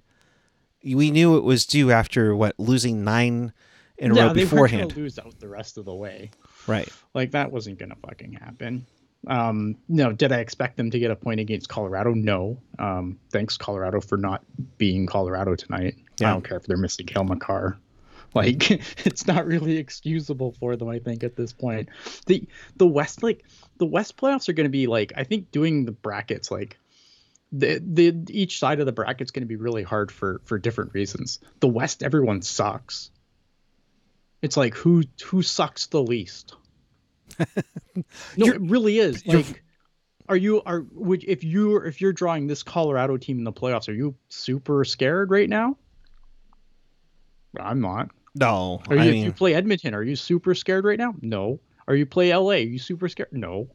we 0.84 1.10
knew 1.10 1.36
it 1.36 1.42
was 1.44 1.66
due 1.66 1.90
after 1.90 2.34
what 2.36 2.54
losing 2.58 3.02
nine 3.04 3.52
in 3.98 4.12
a 4.12 4.14
yeah, 4.14 4.26
row 4.28 4.32
they 4.32 4.44
were 4.44 4.50
beforehand, 4.50 4.90
gonna 4.90 5.00
lose 5.02 5.18
out 5.18 5.38
the 5.40 5.48
rest 5.48 5.76
of 5.78 5.84
the 5.84 5.94
way. 5.94 6.30
right? 6.66 6.88
Like 7.12 7.32
that 7.32 7.50
wasn't 7.50 7.78
gonna 7.80 7.96
fucking 8.06 8.32
happen. 8.34 8.86
Um, 9.26 9.76
no, 9.88 10.12
did 10.12 10.32
I 10.32 10.38
expect 10.38 10.76
them 10.78 10.90
to 10.92 10.98
get 10.98 11.10
a 11.10 11.16
point 11.16 11.40
against 11.40 11.68
Colorado? 11.68 12.14
No. 12.14 12.56
Um, 12.78 13.18
thanks 13.30 13.56
Colorado 13.58 14.00
for 14.00 14.16
not 14.16 14.42
being 14.78 15.06
Colorado 15.06 15.54
tonight. 15.56 15.96
Yeah. 16.20 16.28
I 16.28 16.32
don't 16.32 16.42
care 16.48 16.56
if 16.56 16.62
they're 16.64 16.78
missing 16.78 17.04
Cale 17.06 17.24
Makar. 17.24 17.76
Like 18.34 18.70
it's 19.04 19.26
not 19.26 19.44
really 19.44 19.76
excusable 19.78 20.52
for 20.52 20.76
them, 20.76 20.88
I 20.88 21.00
think, 21.00 21.24
at 21.24 21.34
this 21.34 21.52
point. 21.52 21.88
The 22.26 22.46
the 22.76 22.86
West 22.86 23.24
like 23.24 23.44
the 23.78 23.86
West 23.86 24.16
playoffs 24.16 24.48
are 24.48 24.52
gonna 24.52 24.68
be 24.68 24.86
like 24.86 25.12
I 25.16 25.24
think 25.24 25.50
doing 25.50 25.84
the 25.84 25.92
brackets 25.92 26.48
like 26.50 26.78
the, 27.52 27.82
the 27.84 28.16
each 28.28 28.58
side 28.58 28.80
of 28.80 28.86
the 28.86 28.92
bracket's 28.92 29.30
going 29.30 29.42
to 29.42 29.48
be 29.48 29.56
really 29.56 29.82
hard 29.82 30.12
for 30.12 30.40
for 30.44 30.58
different 30.58 30.94
reasons. 30.94 31.40
The 31.60 31.68
West, 31.68 32.02
everyone 32.02 32.42
sucks. 32.42 33.10
It's 34.42 34.56
like 34.56 34.74
who 34.74 35.02
who 35.24 35.42
sucks 35.42 35.86
the 35.86 36.02
least. 36.02 36.54
no, 37.38 38.02
You're- 38.36 38.56
it 38.56 38.62
really 38.62 38.98
is. 38.98 39.26
Like, 39.26 39.62
are 40.28 40.36
you 40.36 40.62
are 40.64 40.84
would 40.92 41.24
if 41.24 41.42
you 41.42 41.78
if 41.78 42.00
you're 42.00 42.12
drawing 42.12 42.46
this 42.46 42.62
Colorado 42.62 43.16
team 43.16 43.38
in 43.38 43.44
the 43.44 43.52
playoffs, 43.52 43.88
are 43.88 43.94
you 43.94 44.14
super 44.28 44.84
scared 44.84 45.30
right 45.30 45.48
now? 45.48 45.76
I'm 47.58 47.80
not. 47.80 48.10
No, 48.34 48.80
Are 48.88 48.96
you, 48.96 49.02
I 49.02 49.06
if 49.06 49.24
you 49.24 49.32
play 49.32 49.54
Edmonton, 49.54 49.94
are 49.94 50.02
you 50.02 50.14
super 50.14 50.54
scared 50.54 50.84
right 50.84 50.98
now? 50.98 51.14
No. 51.20 51.58
Are 51.88 51.96
you 51.96 52.06
play 52.06 52.34
LA? 52.34 52.52
Are 52.52 52.58
you 52.58 52.78
super 52.78 53.08
scared? 53.08 53.30
No. 53.32 53.68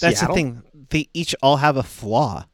That's 0.00 0.18
Seattle? 0.18 0.28
the 0.28 0.34
thing. 0.34 0.62
They 0.90 1.08
each 1.14 1.34
all 1.42 1.58
have 1.58 1.76
a 1.76 1.82
flaw. 1.82 2.46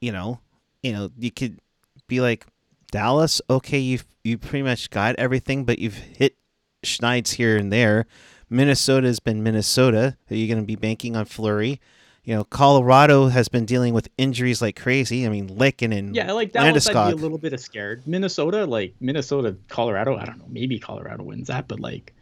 You 0.00 0.12
know, 0.12 0.40
you 0.82 0.92
know, 0.92 1.10
you 1.18 1.30
could 1.30 1.60
be 2.06 2.20
like 2.20 2.46
Dallas. 2.90 3.40
Okay, 3.48 3.78
you've 3.78 4.06
you 4.24 4.38
pretty 4.38 4.62
much 4.62 4.90
got 4.90 5.16
everything, 5.16 5.64
but 5.64 5.78
you've 5.78 5.96
hit 5.96 6.36
schneid's 6.84 7.32
here 7.32 7.56
and 7.56 7.72
there. 7.72 8.06
Minnesota's 8.50 9.20
been 9.20 9.42
Minnesota. 9.42 10.16
Are 10.30 10.34
you 10.34 10.46
going 10.46 10.60
to 10.60 10.66
be 10.66 10.76
banking 10.76 11.16
on 11.16 11.24
Fleury? 11.24 11.80
You 12.28 12.34
know, 12.34 12.44
Colorado 12.44 13.28
has 13.28 13.48
been 13.48 13.64
dealing 13.64 13.94
with 13.94 14.10
injuries 14.18 14.60
like 14.60 14.78
crazy. 14.78 15.24
I 15.24 15.30
mean, 15.30 15.48
Lickin 15.48 15.96
and 15.96 16.14
Yeah, 16.14 16.32
like 16.32 16.52
Dallas, 16.52 16.86
I'd 16.86 17.06
be 17.06 17.12
a 17.12 17.16
little 17.16 17.38
bit 17.38 17.54
of 17.54 17.60
scared. 17.60 18.06
Minnesota, 18.06 18.66
like 18.66 18.94
Minnesota, 19.00 19.56
Colorado, 19.68 20.14
I 20.14 20.26
don't 20.26 20.36
know. 20.36 20.44
Maybe 20.46 20.78
Colorado 20.78 21.24
wins 21.24 21.48
that, 21.48 21.68
but 21.68 21.80
like 21.80 22.12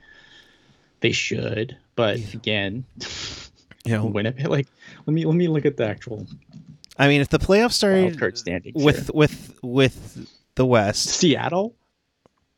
they 1.00 1.10
should. 1.10 1.76
But 1.96 2.18
again, 2.34 2.84
you 3.84 3.94
know, 3.94 4.06
Winnipeg. 4.14 4.46
Like 4.46 4.68
let 5.06 5.12
me 5.12 5.24
let 5.24 5.34
me 5.34 5.48
look 5.48 5.66
at 5.66 5.76
the 5.76 5.88
actual 5.88 6.24
I 6.96 7.08
mean, 7.08 7.20
if 7.20 7.28
the 7.28 7.40
playoffs 7.40 7.72
started 7.72 8.20
with 8.76 9.06
here. 9.06 9.12
with 9.12 9.58
with 9.64 10.30
the 10.54 10.64
West, 10.64 11.06
Seattle, 11.06 11.74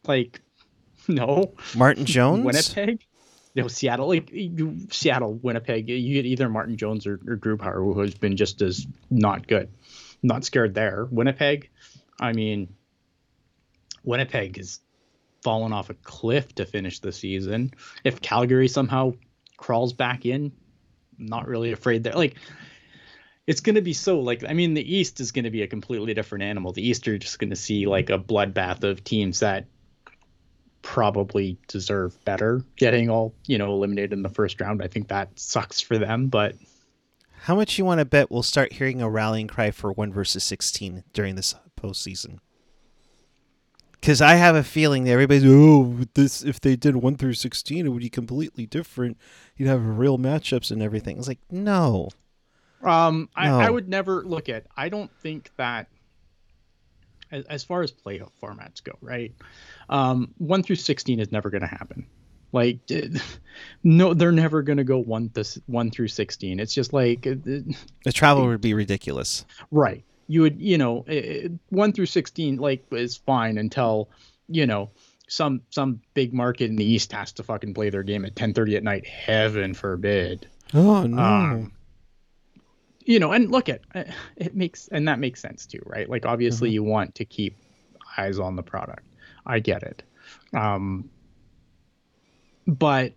like 0.06 0.42
no 1.08 1.54
Martin 1.74 2.04
Jones, 2.14 2.44
Winnipeg. 2.44 3.06
No, 3.58 3.66
Seattle, 3.66 4.06
like 4.06 4.30
you, 4.32 4.76
Seattle, 4.90 5.34
Winnipeg. 5.34 5.88
You 5.88 6.14
get 6.14 6.26
either 6.26 6.48
Martin 6.48 6.76
Jones 6.76 7.08
or, 7.08 7.14
or 7.14 7.36
Grubauer, 7.36 7.82
who 7.92 7.98
has 8.00 8.14
been 8.14 8.36
just 8.36 8.62
as 8.62 8.86
not 9.10 9.48
good. 9.48 9.68
Not 10.22 10.44
scared 10.44 10.74
there. 10.74 11.08
Winnipeg, 11.10 11.68
I 12.20 12.32
mean, 12.32 12.72
Winnipeg 14.04 14.58
has 14.58 14.78
fallen 15.42 15.72
off 15.72 15.90
a 15.90 15.94
cliff 15.94 16.54
to 16.54 16.66
finish 16.66 17.00
the 17.00 17.10
season. 17.10 17.72
If 18.04 18.20
Calgary 18.20 18.68
somehow 18.68 19.14
crawls 19.56 19.92
back 19.92 20.24
in, 20.24 20.52
not 21.18 21.48
really 21.48 21.72
afraid 21.72 22.04
there. 22.04 22.12
Like, 22.12 22.36
it's 23.48 23.60
going 23.60 23.74
to 23.74 23.82
be 23.82 23.92
so 23.92 24.20
like 24.20 24.44
I 24.48 24.52
mean, 24.52 24.74
the 24.74 24.96
East 24.96 25.18
is 25.18 25.32
going 25.32 25.46
to 25.46 25.50
be 25.50 25.62
a 25.62 25.66
completely 25.66 26.14
different 26.14 26.44
animal. 26.44 26.72
The 26.72 26.88
East 26.88 27.08
are 27.08 27.18
just 27.18 27.40
going 27.40 27.50
to 27.50 27.56
see 27.56 27.86
like 27.86 28.10
a 28.10 28.18
bloodbath 28.20 28.84
of 28.84 29.02
teams 29.02 29.40
that 29.40 29.66
probably 30.98 31.56
deserve 31.68 32.12
better 32.24 32.64
getting 32.76 33.08
all 33.08 33.32
you 33.46 33.56
know 33.56 33.72
eliminated 33.72 34.12
in 34.12 34.22
the 34.22 34.28
first 34.28 34.60
round. 34.60 34.82
I 34.82 34.88
think 34.88 35.06
that 35.08 35.28
sucks 35.38 35.80
for 35.80 35.96
them, 35.96 36.26
but 36.26 36.56
How 37.42 37.54
much 37.54 37.78
you 37.78 37.84
want 37.84 38.00
to 38.00 38.04
bet 38.04 38.32
we'll 38.32 38.42
start 38.42 38.72
hearing 38.72 39.00
a 39.00 39.08
rallying 39.08 39.46
cry 39.46 39.70
for 39.70 39.92
one 39.92 40.12
versus 40.12 40.42
sixteen 40.42 41.04
during 41.12 41.36
this 41.36 41.54
postseason? 41.80 42.38
Because 44.00 44.20
I 44.20 44.34
have 44.34 44.54
a 44.56 44.62
feeling 44.64 45.04
that 45.04 45.12
everybody's 45.12 45.44
oh 45.46 45.98
this 46.14 46.42
if 46.42 46.60
they 46.60 46.74
did 46.74 46.96
one 46.96 47.16
through 47.16 47.34
sixteen 47.34 47.86
it 47.86 47.90
would 47.90 48.02
be 48.02 48.10
completely 48.10 48.66
different. 48.66 49.16
You'd 49.56 49.68
have 49.68 49.84
real 49.98 50.18
matchups 50.18 50.70
and 50.72 50.82
everything. 50.82 51.16
It's 51.18 51.28
like 51.28 51.40
no, 51.50 52.08
Um, 52.82 53.28
I, 53.36 53.48
I 53.50 53.70
would 53.70 53.88
never 53.88 54.24
look 54.24 54.48
at. 54.48 54.66
I 54.76 54.88
don't 54.88 55.10
think 55.20 55.50
that, 55.56 55.88
as, 57.30 57.44
as 57.46 57.64
far 57.64 57.82
as 57.82 57.92
playoff 57.92 58.30
formats 58.42 58.82
go, 58.82 58.92
right? 59.00 59.32
Um, 59.88 60.34
one 60.38 60.62
through 60.62 60.76
sixteen 60.76 61.20
is 61.20 61.32
never 61.32 61.50
going 61.50 61.62
to 61.62 61.66
happen. 61.68 62.06
Like, 62.52 62.78
no, 63.84 64.14
they're 64.14 64.32
never 64.32 64.62
going 64.62 64.78
to 64.78 64.84
go 64.84 64.98
one 64.98 65.28
to 65.30 65.44
one 65.66 65.90
through 65.90 66.08
sixteen. 66.08 66.60
It's 66.60 66.74
just 66.74 66.92
like, 66.92 67.26
uh, 67.26 67.34
the 68.04 68.12
travel 68.12 68.46
would 68.46 68.60
be 68.60 68.74
ridiculous. 68.74 69.44
right? 69.70 70.04
You 70.30 70.42
would, 70.42 70.60
you 70.60 70.76
know, 70.78 71.04
eh, 71.08 71.48
one 71.70 71.92
through 71.92 72.06
sixteen 72.06 72.56
like 72.56 72.84
is 72.92 73.16
fine 73.16 73.58
until, 73.58 74.10
you 74.48 74.66
know, 74.66 74.90
some 75.28 75.62
some 75.70 76.00
big 76.14 76.32
market 76.32 76.70
in 76.70 76.76
the 76.76 76.84
East 76.84 77.12
has 77.12 77.32
to 77.32 77.42
fucking 77.42 77.74
play 77.74 77.90
their 77.90 78.02
game 78.02 78.24
at 78.24 78.36
ten 78.36 78.52
thirty 78.54 78.76
at 78.76 78.82
night. 78.82 79.06
Heaven 79.06 79.74
forbid. 79.74 80.46
Oh 80.74 81.04
no, 81.06 81.22
Um, 81.22 81.72
you 83.08 83.18
know, 83.18 83.32
and 83.32 83.50
look 83.50 83.70
at 83.70 83.80
uh, 83.94 84.04
it 84.36 84.54
makes 84.54 84.86
and 84.88 85.08
that 85.08 85.18
makes 85.18 85.40
sense 85.40 85.64
too, 85.64 85.80
right? 85.86 86.08
Like 86.08 86.26
obviously 86.26 86.68
you 86.70 86.82
want 86.82 87.14
to 87.14 87.24
keep 87.24 87.56
eyes 88.18 88.38
on 88.38 88.54
the 88.54 88.62
product. 88.62 89.02
I 89.46 89.60
get 89.60 89.82
it. 89.82 90.02
Um, 90.52 91.08
but 92.66 93.14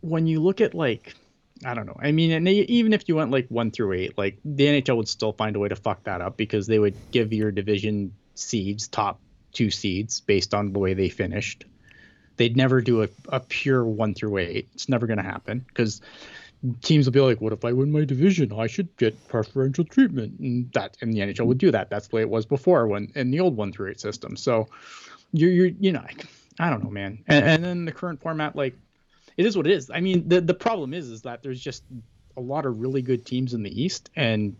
when 0.00 0.28
you 0.28 0.40
look 0.40 0.60
at 0.60 0.74
like 0.74 1.16
I 1.64 1.74
don't 1.74 1.86
know. 1.86 1.96
I 1.98 2.12
mean, 2.12 2.30
and 2.30 2.46
they, 2.46 2.52
even 2.52 2.92
if 2.92 3.08
you 3.08 3.16
went 3.16 3.32
like 3.32 3.48
one 3.48 3.72
through 3.72 3.94
eight, 3.94 4.16
like 4.16 4.38
the 4.44 4.66
NHL 4.66 4.96
would 4.96 5.08
still 5.08 5.32
find 5.32 5.56
a 5.56 5.58
way 5.58 5.68
to 5.68 5.76
fuck 5.76 6.04
that 6.04 6.20
up 6.20 6.36
because 6.36 6.66
they 6.68 6.78
would 6.78 6.94
give 7.10 7.32
your 7.32 7.50
division 7.50 8.14
seeds 8.34 8.86
top 8.86 9.18
two 9.52 9.70
seeds 9.70 10.20
based 10.20 10.54
on 10.54 10.72
the 10.72 10.78
way 10.78 10.94
they 10.94 11.08
finished. 11.08 11.64
They'd 12.36 12.56
never 12.56 12.80
do 12.80 13.02
a, 13.02 13.08
a 13.28 13.40
pure 13.40 13.84
one 13.84 14.14
through 14.14 14.38
eight. 14.38 14.68
It's 14.74 14.88
never 14.88 15.06
going 15.06 15.18
to 15.18 15.24
happen 15.24 15.64
because 15.66 16.00
teams 16.82 17.06
will 17.06 17.12
be 17.12 17.20
like, 17.20 17.40
"What 17.40 17.52
if 17.52 17.64
I 17.64 17.72
win 17.72 17.92
my 17.92 18.04
division? 18.04 18.52
I 18.52 18.66
should 18.66 18.96
get 18.96 19.28
preferential 19.28 19.84
treatment." 19.84 20.38
And 20.40 20.72
that 20.72 20.96
and 21.00 21.12
the 21.12 21.20
NHL 21.20 21.46
would 21.46 21.58
do 21.58 21.70
that. 21.70 21.90
That's 21.90 22.08
the 22.08 22.16
way 22.16 22.22
it 22.22 22.30
was 22.30 22.46
before 22.46 22.86
when 22.86 23.12
in 23.14 23.30
the 23.30 23.40
old 23.40 23.56
one 23.56 23.72
through 23.72 23.90
eight 23.90 24.00
system. 24.00 24.36
So 24.36 24.68
you're 25.32 25.50
you're 25.50 25.70
you 25.78 25.92
know 25.92 26.04
I 26.58 26.70
don't 26.70 26.84
know, 26.84 26.90
man. 26.90 27.24
And, 27.26 27.44
and 27.44 27.64
then 27.64 27.84
the 27.84 27.92
current 27.92 28.22
format, 28.22 28.54
like 28.54 28.76
it 29.36 29.46
is 29.46 29.56
what 29.56 29.66
it 29.66 29.72
is. 29.72 29.90
I 29.90 30.00
mean, 30.00 30.28
the 30.28 30.40
the 30.40 30.54
problem 30.54 30.94
is 30.94 31.10
is 31.10 31.22
that 31.22 31.42
there's 31.42 31.60
just 31.60 31.82
a 32.36 32.40
lot 32.40 32.66
of 32.66 32.80
really 32.80 33.02
good 33.02 33.26
teams 33.26 33.54
in 33.54 33.62
the 33.62 33.82
East, 33.82 34.10
and 34.16 34.56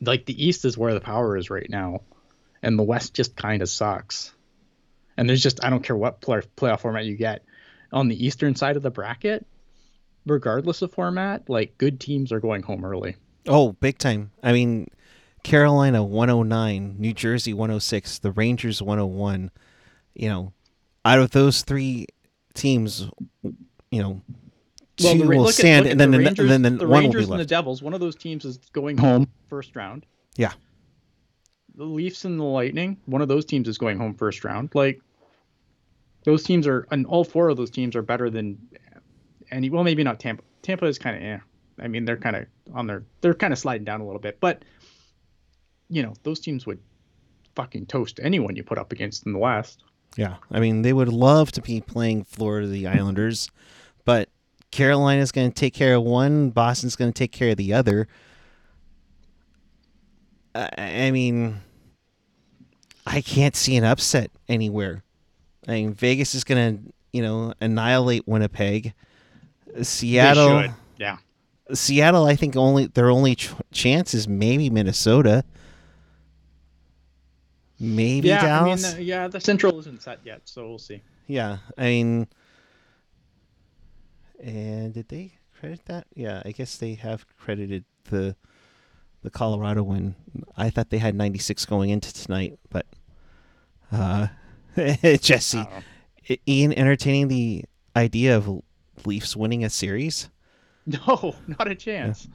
like 0.00 0.26
the 0.26 0.46
East 0.46 0.64
is 0.64 0.76
where 0.76 0.94
the 0.94 1.00
power 1.00 1.36
is 1.36 1.50
right 1.50 1.68
now, 1.68 2.02
and 2.62 2.78
the 2.78 2.82
West 2.82 3.14
just 3.14 3.36
kind 3.36 3.62
of 3.62 3.68
sucks. 3.68 4.32
And 5.16 5.28
there's 5.28 5.42
just 5.42 5.64
I 5.64 5.70
don't 5.70 5.82
care 5.82 5.96
what 5.96 6.20
play, 6.20 6.42
playoff 6.56 6.80
format 6.80 7.06
you 7.06 7.16
get 7.16 7.44
on 7.92 8.08
the 8.08 8.26
Eastern 8.26 8.54
side 8.54 8.76
of 8.76 8.82
the 8.82 8.90
bracket 8.90 9.46
regardless 10.26 10.82
of 10.82 10.92
format, 10.92 11.48
like 11.48 11.78
good 11.78 12.00
teams 12.00 12.32
are 12.32 12.40
going 12.40 12.62
home 12.62 12.84
early. 12.84 13.16
Oh, 13.46 13.72
big 13.72 13.98
time. 13.98 14.32
I 14.42 14.52
mean, 14.52 14.88
Carolina 15.44 16.04
109, 16.04 16.96
New 16.98 17.14
Jersey 17.14 17.54
106, 17.54 18.18
the 18.18 18.32
Rangers 18.32 18.82
101. 18.82 19.50
You 20.14 20.28
know, 20.28 20.52
out 21.04 21.20
of 21.20 21.30
those 21.30 21.62
three 21.62 22.06
teams, 22.54 23.08
you 23.90 24.02
know, 24.02 24.22
two 24.96 25.18
the 25.18 25.26
will 25.26 25.48
stand, 25.48 25.86
at 25.86 25.92
and 25.92 26.00
then 26.00 26.10
the 26.10 26.18
Rangers, 26.18 26.48
then 26.48 26.62
the, 26.62 26.70
the 26.70 26.88
one 26.88 27.04
Rangers 27.04 27.26
will 27.26 27.36
be 27.36 27.40
and 27.40 27.40
the. 27.40 27.46
Devils. 27.46 27.82
One 27.82 27.94
of 27.94 28.00
those 28.00 28.16
teams 28.16 28.44
is 28.44 28.58
going 28.72 28.98
home 28.98 29.28
first 29.48 29.76
round. 29.76 30.06
Yeah. 30.36 30.52
The 31.76 31.84
Leafs 31.84 32.24
and 32.24 32.40
the 32.40 32.44
Lightning. 32.44 32.96
One 33.04 33.22
of 33.22 33.28
those 33.28 33.44
teams 33.44 33.68
is 33.68 33.78
going 33.78 33.98
home 33.98 34.14
first 34.14 34.44
round. 34.44 34.70
Like 34.74 35.00
those 36.24 36.42
teams 36.42 36.66
are, 36.66 36.88
and 36.90 37.06
all 37.06 37.22
four 37.22 37.50
of 37.50 37.56
those 37.56 37.70
teams 37.70 37.94
are 37.94 38.02
better 38.02 38.30
than 38.30 38.58
any. 39.50 39.70
Well, 39.70 39.84
maybe 39.84 40.04
not 40.04 40.20
Tampa. 40.20 40.42
Tampa 40.62 40.86
is 40.86 40.98
kind 40.98 41.16
of, 41.16 41.22
eh. 41.22 41.38
I 41.78 41.88
mean, 41.88 42.04
they're 42.04 42.16
kind 42.16 42.36
of 42.36 42.46
on 42.74 42.86
their, 42.86 43.04
they're 43.20 43.34
kind 43.34 43.52
of 43.52 43.58
sliding 43.58 43.84
down 43.84 44.00
a 44.00 44.06
little 44.06 44.20
bit, 44.20 44.40
but 44.40 44.62
you 45.88 46.02
know, 46.02 46.14
those 46.22 46.40
teams 46.40 46.66
would 46.66 46.80
fucking 47.54 47.86
toast 47.86 48.20
anyone 48.22 48.56
you 48.56 48.64
put 48.64 48.78
up 48.78 48.92
against 48.92 49.26
in 49.26 49.32
the 49.32 49.38
West. 49.38 49.84
Yeah, 50.16 50.36
I 50.50 50.60
mean, 50.60 50.82
they 50.82 50.92
would 50.92 51.08
love 51.08 51.52
to 51.52 51.62
be 51.62 51.80
playing 51.80 52.24
Florida 52.24 52.66
the 52.66 52.86
Islanders, 52.86 53.50
but 54.04 54.28
Carolina's 54.70 55.32
going 55.32 55.50
to 55.50 55.54
take 55.54 55.74
care 55.74 55.94
of 55.94 56.02
one, 56.02 56.50
Boston's 56.50 56.96
going 56.96 57.12
to 57.12 57.18
take 57.18 57.32
care 57.32 57.50
of 57.50 57.56
the 57.56 57.72
other. 57.74 58.08
I 60.54 61.10
mean, 61.10 61.60
I 63.06 63.20
can't 63.20 63.54
see 63.54 63.76
an 63.76 63.84
upset 63.84 64.30
anywhere. 64.48 65.04
I 65.68 65.72
mean, 65.72 65.92
Vegas 65.92 66.34
is 66.34 66.44
going 66.44 66.78
to, 66.78 66.92
you 67.12 67.20
know, 67.20 67.52
annihilate 67.60 68.26
Winnipeg. 68.26 68.94
Seattle. 69.82 70.72
Yeah. 70.98 71.18
Seattle, 71.72 72.24
I 72.26 72.36
think 72.36 72.56
only 72.56 72.86
their 72.86 73.10
only 73.10 73.34
ch- 73.34 73.50
chance 73.72 74.14
is 74.14 74.28
maybe 74.28 74.70
Minnesota, 74.70 75.44
maybe 77.80 78.28
Yeah. 78.28 78.42
Dallas. 78.42 78.84
I 78.84 78.88
mean, 78.90 78.96
uh, 78.98 79.00
yeah, 79.02 79.28
the 79.28 79.40
Central 79.40 79.78
isn't 79.80 80.02
set 80.02 80.20
yet, 80.24 80.42
so 80.44 80.68
we'll 80.68 80.78
see. 80.78 81.02
Yeah, 81.26 81.58
I 81.76 81.84
mean, 81.86 82.28
and 84.42 84.94
did 84.94 85.08
they 85.08 85.32
credit 85.58 85.84
that? 85.86 86.06
Yeah, 86.14 86.42
I 86.44 86.52
guess 86.52 86.76
they 86.76 86.94
have 86.94 87.26
credited 87.38 87.84
the 88.10 88.36
the 89.22 89.30
Colorado 89.30 89.82
win. 89.82 90.14
I 90.56 90.70
thought 90.70 90.90
they 90.90 90.98
had 90.98 91.16
96 91.16 91.66
going 91.66 91.90
into 91.90 92.12
tonight, 92.12 92.58
but 92.70 92.86
uh, 93.90 94.28
Jesse, 94.76 95.58
I 95.58 95.64
don't 95.64 95.72
know. 95.72 95.82
I- 96.30 96.38
Ian 96.48 96.72
entertaining 96.74 97.28
the 97.28 97.64
idea 97.96 98.36
of 98.36 98.62
Leafs 99.04 99.36
winning 99.36 99.64
a 99.64 99.70
series. 99.70 100.28
No, 100.86 101.34
not 101.48 101.66
a 101.66 101.74
chance. 101.74 102.28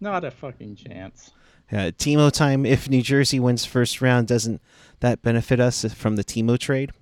Not 0.00 0.24
a 0.24 0.30
fucking 0.30 0.76
chance. 0.76 1.30
Uh, 1.70 1.92
Timo 1.96 2.32
time. 2.32 2.64
If 2.64 2.88
New 2.88 3.02
Jersey 3.02 3.38
wins 3.38 3.66
first 3.66 4.00
round, 4.00 4.28
doesn't 4.28 4.62
that 5.00 5.20
benefit 5.20 5.60
us 5.60 5.84
from 5.92 6.16
the 6.16 6.24
Timo 6.24 6.58
trade? 6.58 6.92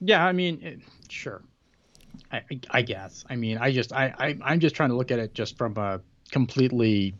Yeah, 0.00 0.24
I 0.24 0.30
mean, 0.30 0.60
it, 0.62 0.80
sure. 1.08 1.42
I, 2.30 2.36
I, 2.50 2.60
I 2.70 2.82
guess. 2.82 3.24
I 3.28 3.34
mean, 3.34 3.58
I 3.58 3.72
just, 3.72 3.92
I, 3.92 4.14
I, 4.18 4.38
I'm 4.44 4.60
just 4.60 4.76
trying 4.76 4.90
to 4.90 4.96
look 4.96 5.10
at 5.10 5.18
it 5.18 5.34
just 5.34 5.58
from 5.58 5.76
a 5.76 6.00
completely, 6.30 7.14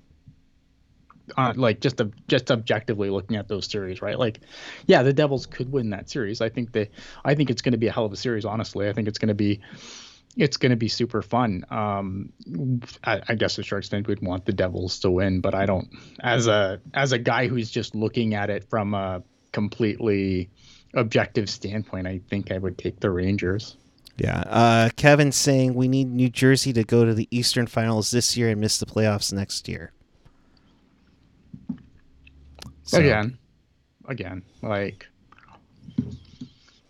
uh, 1.37 1.53
like 1.57 1.81
just 1.81 2.01
a, 2.01 2.11
just 2.29 2.51
objectively 2.51 3.11
looking 3.11 3.37
at 3.37 3.49
those 3.49 3.71
series, 3.71 4.03
right? 4.03 4.19
Like, 4.19 4.41
yeah, 4.87 5.03
the 5.03 5.13
Devils 5.13 5.47
could 5.47 5.71
win 5.71 5.91
that 5.91 6.11
series. 6.11 6.41
I 6.41 6.49
think 6.49 6.73
they, 6.73 6.91
I 7.25 7.35
think 7.35 7.51
it's 7.51 7.63
going 7.63 7.73
to 7.73 7.79
be 7.79 7.89
a 7.89 7.93
hell 7.93 8.05
of 8.05 8.13
a 8.13 8.17
series. 8.17 8.45
Honestly, 8.45 8.89
I 8.89 8.93
think 8.93 9.09
it's 9.09 9.19
going 9.19 9.29
to 9.29 9.35
be, 9.35 9.61
it's 10.37 10.57
going 10.57 10.71
to 10.71 10.77
be 10.77 10.89
super 10.89 11.23
fun. 11.23 11.65
Um, 11.71 12.33
I, 13.05 13.21
I, 13.29 13.35
guess 13.35 13.57
the 13.57 13.63
Sharks 13.63 13.89
fans 13.89 14.07
would 14.09 14.23
want 14.23 14.47
the 14.47 14.53
Devils 14.53 15.01
to 15.01 15.11
win, 15.11 15.41
but 15.41 15.55
I 15.55 15.67
don't. 15.67 15.89
As 16.21 16.47
a 16.47 16.81
as 16.95 17.13
a 17.13 17.19
guy 17.19 17.49
who's 17.49 17.71
just 17.71 17.95
looking 17.95 18.35
at 18.35 18.49
it 18.49 18.69
from 18.71 18.95
a 18.95 19.23
completely 19.53 20.51
objective 20.95 21.51
standpoint, 21.51 22.07
I 22.07 22.21
think 22.31 22.51
I 22.51 22.59
would 22.59 22.79
take 22.79 23.01
the 23.01 23.11
Rangers. 23.11 23.77
Yeah. 24.17 24.41
Uh, 24.47 24.91
Kevin's 24.97 25.37
saying 25.37 25.75
we 25.75 25.89
need 25.89 26.09
New 26.09 26.29
Jersey 26.29 26.73
to 26.75 26.85
go 26.85 27.05
to 27.05 27.15
the 27.15 27.29
Eastern 27.31 27.67
Finals 27.67 28.11
this 28.11 28.37
year 28.37 28.51
and 28.51 28.61
miss 28.61 28.79
the 28.79 28.87
playoffs 28.87 29.33
next 29.33 29.69
year. 29.69 29.93
So. 32.85 32.99
Again, 32.99 33.39
again, 34.09 34.43
like, 34.61 35.07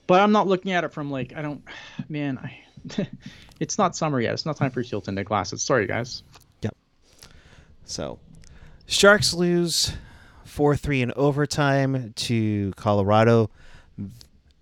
but 0.07 0.21
I'm 0.21 0.33
not 0.33 0.47
looking 0.47 0.73
at 0.73 0.85
it 0.85 0.93
from 0.93 1.11
like 1.11 1.35
I 1.37 1.43
don't, 1.43 1.63
man, 2.09 2.39
I 2.39 2.63
it's 3.61 3.79
not 3.79 3.97
summer 3.97 4.21
yet. 4.21 4.33
It's 4.35 4.47
not 4.47 4.57
time 4.57 4.71
for 4.71 4.83
Shield 4.83 5.05
tinted 5.05 5.27
glasses. 5.27 5.63
Sorry, 5.63 5.87
guys. 5.87 6.23
Yep. 6.63 6.77
So, 7.85 8.19
Sharks 8.87 9.35
lose 9.35 9.93
four 10.45 10.77
three 10.77 11.03
in 11.03 11.13
overtime 11.17 12.13
to 12.15 12.73
Colorado. 12.77 13.51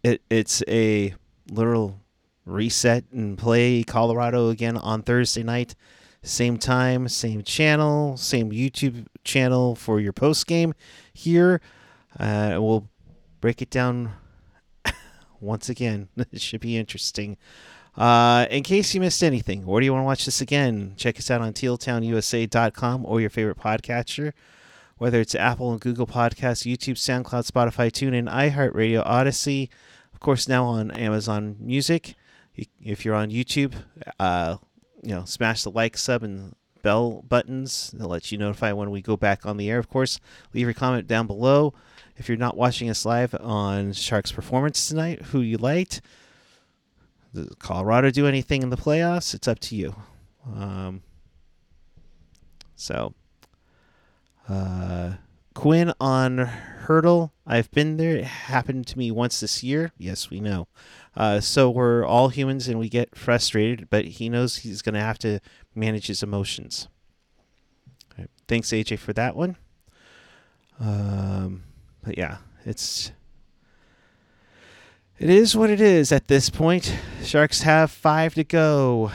It 0.02 0.22
it's 0.30 0.62
a 0.68 1.14
literal 1.50 2.00
reset 2.46 3.04
and 3.12 3.36
play 3.36 3.82
Colorado 3.82 4.48
again 4.48 4.76
on 4.76 5.02
Thursday 5.02 5.42
night. 5.42 5.74
Same 6.22 6.58
time, 6.58 7.08
same 7.08 7.42
channel, 7.42 8.16
same 8.16 8.50
YouTube 8.50 9.06
channel 9.24 9.74
for 9.74 10.00
your 10.00 10.12
post 10.12 10.46
game 10.46 10.74
here. 11.14 11.60
Uh, 12.18 12.56
we'll 12.58 12.88
break 13.40 13.62
it 13.62 13.70
down 13.70 14.12
once 15.40 15.68
again. 15.70 16.08
it 16.16 16.40
should 16.40 16.60
be 16.60 16.76
interesting. 16.76 17.38
Uh, 17.96 18.46
in 18.50 18.62
case 18.62 18.94
you 18.94 19.00
missed 19.00 19.22
anything, 19.22 19.64
or 19.64 19.80
do 19.80 19.86
you 19.86 19.92
want 19.92 20.02
to 20.02 20.06
watch 20.06 20.24
this 20.24 20.40
again, 20.40 20.94
check 20.96 21.18
us 21.18 21.30
out 21.30 21.40
on 21.40 21.52
tealtownusa.com 21.52 23.04
or 23.06 23.20
your 23.20 23.30
favorite 23.30 23.58
podcatcher, 23.58 24.32
whether 24.98 25.20
it's 25.20 25.34
Apple 25.34 25.72
and 25.72 25.80
Google 25.80 26.06
Podcasts, 26.06 26.70
YouTube, 26.70 26.96
SoundCloud, 26.96 27.50
Spotify, 27.50 27.90
TuneIn, 27.90 28.30
iHeartRadio, 28.30 29.02
Odyssey, 29.04 29.70
of 30.12 30.20
course, 30.20 30.46
now 30.46 30.66
on 30.66 30.90
Amazon 30.90 31.56
Music. 31.58 32.14
If 32.54 33.04
you're 33.04 33.14
on 33.14 33.30
YouTube, 33.30 33.74
uh, 34.18 34.58
you 35.02 35.14
know, 35.14 35.24
smash 35.24 35.62
the 35.62 35.70
like, 35.70 35.96
sub, 35.96 36.22
and 36.22 36.54
bell 36.82 37.22
buttons. 37.28 37.90
They'll 37.92 38.08
let 38.08 38.30
you 38.32 38.38
notify 38.38 38.72
when 38.72 38.90
we 38.90 39.02
go 39.02 39.16
back 39.16 39.46
on 39.46 39.56
the 39.56 39.70
air. 39.70 39.78
Of 39.78 39.88
course, 39.88 40.20
leave 40.54 40.66
your 40.66 40.74
comment 40.74 41.06
down 41.06 41.26
below. 41.26 41.74
If 42.16 42.28
you're 42.28 42.38
not 42.38 42.56
watching 42.56 42.90
us 42.90 43.04
live 43.04 43.34
on 43.40 43.92
Sharks 43.92 44.32
Performance 44.32 44.88
tonight, 44.88 45.22
who 45.22 45.40
you 45.40 45.56
liked, 45.56 46.02
does 47.34 47.48
Colorado 47.58 48.10
do 48.10 48.26
anything 48.26 48.62
in 48.62 48.70
the 48.70 48.76
playoffs? 48.76 49.34
It's 49.34 49.48
up 49.48 49.58
to 49.60 49.76
you. 49.76 49.94
Um, 50.54 51.02
so, 52.76 53.14
uh, 54.48 55.14
Quinn 55.54 55.92
on 56.00 56.50
Hertl. 56.90 57.30
I've 57.46 57.70
been 57.70 57.98
there. 57.98 58.16
It 58.16 58.24
happened 58.24 58.88
to 58.88 58.98
me 58.98 59.12
once 59.12 59.38
this 59.38 59.62
year. 59.62 59.92
Yes, 59.96 60.28
we 60.28 60.40
know. 60.40 60.66
Uh, 61.16 61.38
so 61.38 61.70
we're 61.70 62.04
all 62.04 62.30
humans 62.30 62.66
and 62.66 62.80
we 62.80 62.88
get 62.88 63.16
frustrated, 63.16 63.88
but 63.88 64.04
he 64.04 64.28
knows 64.28 64.56
he's 64.56 64.82
going 64.82 64.94
to 64.96 65.00
have 65.00 65.18
to 65.20 65.38
manage 65.72 66.08
his 66.08 66.22
emotions. 66.22 66.88
Right. 68.18 68.28
Thanks, 68.48 68.70
AJ, 68.70 68.98
for 68.98 69.12
that 69.12 69.36
one. 69.36 69.56
Um, 70.80 71.62
but 72.02 72.18
yeah, 72.18 72.38
it's 72.64 73.12
it 75.18 75.30
is 75.30 75.54
what 75.54 75.70
it 75.70 75.80
is 75.80 76.10
at 76.10 76.26
this 76.26 76.50
point. 76.50 76.96
Sharks 77.22 77.62
have 77.62 77.92
five 77.92 78.34
to 78.34 78.42
go. 78.42 79.12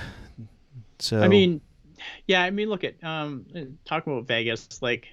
So 1.00 1.22
I 1.22 1.28
mean, 1.28 1.60
yeah, 2.28 2.44
I 2.44 2.52
mean, 2.52 2.70
look 2.70 2.84
at 2.86 3.04
um, 3.04 3.46
talking 3.84 4.14
about 4.14 4.28
Vegas. 4.28 4.82
Like, 4.82 5.08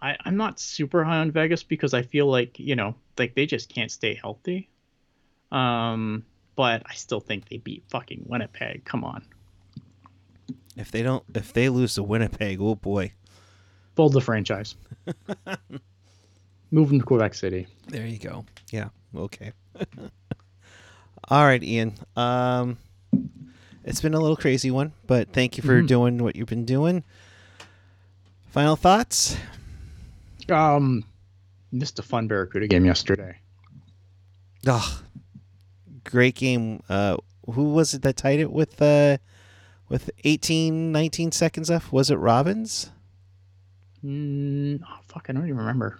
I 0.00 0.16
I'm 0.24 0.36
not 0.36 0.60
super 0.60 1.04
high 1.04 1.18
on 1.18 1.30
Vegas 1.30 1.62
because 1.62 1.94
I 1.94 2.02
feel 2.02 2.26
like 2.26 2.58
you 2.58 2.76
know, 2.76 2.94
like 3.18 3.34
they 3.34 3.46
just 3.46 3.68
can't 3.68 3.90
stay 3.90 4.14
healthy. 4.14 4.68
Um, 5.52 6.24
but 6.56 6.82
I 6.86 6.94
still 6.94 7.20
think 7.20 7.48
they 7.48 7.58
beat 7.58 7.84
fucking 7.88 8.24
Winnipeg. 8.26 8.84
Come 8.84 9.04
on. 9.04 9.22
If 10.76 10.90
they 10.90 11.02
don't, 11.02 11.24
if 11.34 11.52
they 11.52 11.68
lose 11.68 11.94
to 11.94 12.02
Winnipeg, 12.02 12.60
oh 12.60 12.74
boy. 12.74 13.12
Fold 13.94 14.12
the 14.12 14.20
franchise. 14.20 14.74
Move 16.70 16.90
them 16.90 16.98
to 16.98 17.04
Quebec 17.04 17.34
City. 17.34 17.66
There 17.88 18.06
you 18.06 18.18
go. 18.18 18.44
Yeah. 18.70 18.88
Okay. 19.14 19.52
All 21.28 21.44
right, 21.44 21.62
Ian. 21.62 21.94
Um, 22.14 22.76
it's 23.84 24.00
been 24.00 24.14
a 24.14 24.20
little 24.20 24.36
crazy 24.36 24.70
one, 24.70 24.92
but 25.06 25.32
thank 25.32 25.56
you 25.56 25.62
for 25.62 25.78
mm-hmm. 25.78 25.86
doing 25.86 26.18
what 26.18 26.36
you've 26.36 26.48
been 26.48 26.64
doing. 26.64 27.04
Final 28.48 28.76
thoughts? 28.76 29.36
Um, 30.50 31.04
missed 31.72 31.98
a 31.98 32.02
fun 32.02 32.28
Barracuda 32.28 32.68
game 32.68 32.84
yesterday. 32.84 33.36
Oh, 34.66 35.02
great 36.04 36.34
game. 36.34 36.82
Uh, 36.88 37.16
who 37.52 37.72
was 37.72 37.94
it 37.94 38.02
that 38.02 38.16
tied 38.16 38.40
it 38.40 38.52
with 38.52 38.80
uh, 38.80 39.18
with 39.88 40.10
18, 40.24 40.92
19 40.92 41.32
seconds 41.32 41.70
left? 41.70 41.92
Was 41.92 42.10
it 42.10 42.16
Robins? 42.16 42.90
Mm, 44.04 44.80
oh, 44.82 44.98
fuck, 45.06 45.26
I 45.28 45.32
don't 45.32 45.44
even 45.44 45.56
remember. 45.56 45.98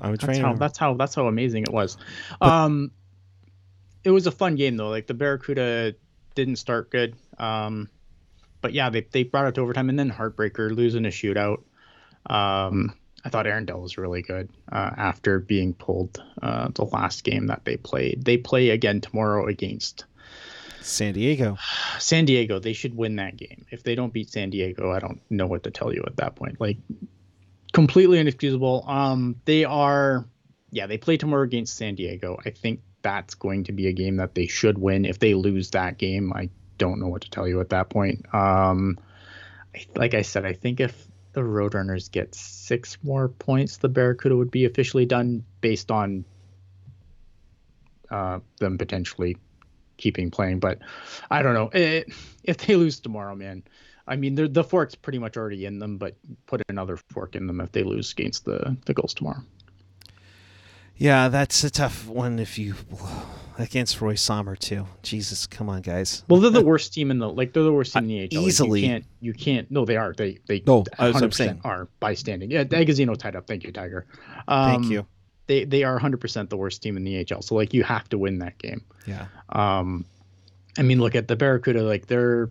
I 0.00 0.10
was 0.10 0.18
trying. 0.18 0.42
That's 0.42 0.44
how, 0.44 0.54
that's 0.54 0.78
how 0.78 0.94
that's 0.94 1.14
how 1.14 1.26
amazing 1.26 1.62
it 1.62 1.72
was. 1.72 1.96
Um, 2.40 2.90
it 4.04 4.10
was 4.10 4.26
a 4.26 4.30
fun 4.30 4.56
game 4.56 4.76
though. 4.76 4.88
Like 4.88 5.06
the 5.06 5.14
Barracuda 5.14 5.94
didn't 6.34 6.56
start 6.56 6.90
good. 6.90 7.16
Um, 7.38 7.88
but 8.60 8.72
yeah, 8.72 8.90
they 8.90 9.02
they 9.02 9.24
brought 9.24 9.46
it 9.46 9.54
to 9.56 9.60
overtime 9.60 9.88
and 9.88 9.98
then 9.98 10.10
heartbreaker 10.10 10.74
losing 10.74 11.04
a 11.06 11.08
shootout. 11.08 11.62
Um, 12.26 12.94
I 13.26 13.28
thought 13.28 13.48
Aaron 13.48 13.64
Dell 13.64 13.80
was 13.80 13.98
really 13.98 14.22
good 14.22 14.48
uh, 14.70 14.90
after 14.96 15.40
being 15.40 15.74
pulled 15.74 16.22
uh, 16.40 16.68
the 16.72 16.84
last 16.84 17.24
game 17.24 17.48
that 17.48 17.64
they 17.64 17.76
played. 17.76 18.24
They 18.24 18.36
play 18.36 18.70
again 18.70 19.00
tomorrow 19.00 19.48
against 19.48 20.04
San 20.80 21.14
Diego. 21.14 21.58
San 21.98 22.24
Diego. 22.24 22.60
They 22.60 22.72
should 22.72 22.96
win 22.96 23.16
that 23.16 23.36
game. 23.36 23.66
If 23.72 23.82
they 23.82 23.96
don't 23.96 24.12
beat 24.12 24.30
San 24.30 24.50
Diego, 24.50 24.92
I 24.92 25.00
don't 25.00 25.20
know 25.28 25.48
what 25.48 25.64
to 25.64 25.72
tell 25.72 25.92
you 25.92 26.04
at 26.06 26.18
that 26.18 26.36
point. 26.36 26.60
Like 26.60 26.76
completely 27.72 28.20
inexcusable. 28.20 28.84
Um, 28.86 29.34
they 29.44 29.64
are, 29.64 30.24
yeah, 30.70 30.86
they 30.86 30.96
play 30.96 31.16
tomorrow 31.16 31.42
against 31.42 31.76
San 31.76 31.96
Diego. 31.96 32.38
I 32.44 32.50
think 32.50 32.82
that's 33.02 33.34
going 33.34 33.64
to 33.64 33.72
be 33.72 33.88
a 33.88 33.92
game 33.92 34.18
that 34.18 34.36
they 34.36 34.46
should 34.46 34.78
win. 34.78 35.04
If 35.04 35.18
they 35.18 35.34
lose 35.34 35.72
that 35.72 35.98
game, 35.98 36.32
I 36.32 36.48
don't 36.78 37.00
know 37.00 37.08
what 37.08 37.22
to 37.22 37.30
tell 37.30 37.48
you 37.48 37.60
at 37.60 37.70
that 37.70 37.90
point. 37.90 38.32
Um, 38.32 39.00
like 39.96 40.14
I 40.14 40.22
said, 40.22 40.46
I 40.46 40.52
think 40.52 40.78
if 40.78 41.08
the 41.36 41.42
Roadrunners 41.42 42.10
get 42.10 42.34
six 42.34 42.96
more 43.02 43.28
points, 43.28 43.76
the 43.76 43.90
Barracuda 43.90 44.34
would 44.34 44.50
be 44.50 44.64
officially 44.64 45.04
done 45.04 45.44
based 45.60 45.90
on 45.90 46.24
uh, 48.10 48.40
them 48.58 48.78
potentially 48.78 49.36
keeping 49.98 50.30
playing. 50.30 50.60
But 50.60 50.78
I 51.30 51.42
don't 51.42 51.52
know. 51.52 51.68
It, 51.74 52.10
if 52.42 52.56
they 52.56 52.74
lose 52.74 53.00
tomorrow, 53.00 53.34
man, 53.34 53.62
I 54.06 54.16
mean, 54.16 54.34
the 54.50 54.64
fork's 54.64 54.94
pretty 54.94 55.18
much 55.18 55.36
already 55.36 55.66
in 55.66 55.78
them, 55.78 55.98
but 55.98 56.16
put 56.46 56.62
another 56.70 56.96
fork 57.10 57.36
in 57.36 57.46
them 57.46 57.60
if 57.60 57.70
they 57.70 57.82
lose 57.82 58.12
against 58.12 58.46
the, 58.46 58.74
the 58.86 58.94
Gulls 58.94 59.12
tomorrow. 59.12 59.42
Yeah, 60.96 61.28
that's 61.28 61.62
a 61.64 61.70
tough 61.70 62.08
one 62.08 62.38
if 62.38 62.58
you 62.58 62.74
against 63.58 64.00
Roy 64.00 64.14
Sommer 64.14 64.56
too. 64.56 64.86
Jesus, 65.02 65.46
come 65.46 65.68
on, 65.68 65.82
guys. 65.82 66.24
Well, 66.28 66.40
they're 66.40 66.50
the 66.50 66.64
worst 66.64 66.92
team 66.94 67.10
in 67.10 67.18
the 67.18 67.28
like 67.28 67.52
they're 67.52 67.62
the 67.62 67.72
worst 67.72 67.92
team 67.92 68.04
in 68.04 68.28
the 68.28 68.36
AHL. 68.36 68.46
Easily, 68.46 68.80
you 68.80 68.86
can't 68.88 69.04
you 69.20 69.32
can't. 69.32 69.70
No, 69.70 69.84
they 69.84 69.96
are. 69.96 70.12
They 70.12 70.38
they 70.46 70.62
no, 70.66 70.84
hundred 70.98 71.30
percent 71.30 71.60
are 71.64 71.88
by 72.00 72.14
standing. 72.14 72.50
Yeah, 72.50 72.64
Agozzino 72.64 73.16
tied 73.16 73.36
up. 73.36 73.46
Thank 73.46 73.64
you, 73.64 73.72
Tiger. 73.72 74.06
Um, 74.48 74.82
Thank 74.82 74.92
you. 74.92 75.06
They 75.46 75.64
they 75.64 75.84
are 75.84 75.98
hundred 75.98 76.20
percent 76.20 76.50
the 76.50 76.56
worst 76.56 76.82
team 76.82 76.96
in 76.96 77.04
the 77.04 77.24
AHL. 77.30 77.42
So 77.42 77.54
like 77.54 77.74
you 77.74 77.84
have 77.84 78.08
to 78.10 78.18
win 78.18 78.38
that 78.38 78.58
game. 78.58 78.82
Yeah. 79.06 79.26
Um, 79.50 80.04
I 80.78 80.82
mean, 80.82 81.00
look 81.00 81.14
at 81.14 81.28
the 81.28 81.36
Barracuda. 81.36 81.82
Like 81.82 82.06
they're 82.06 82.50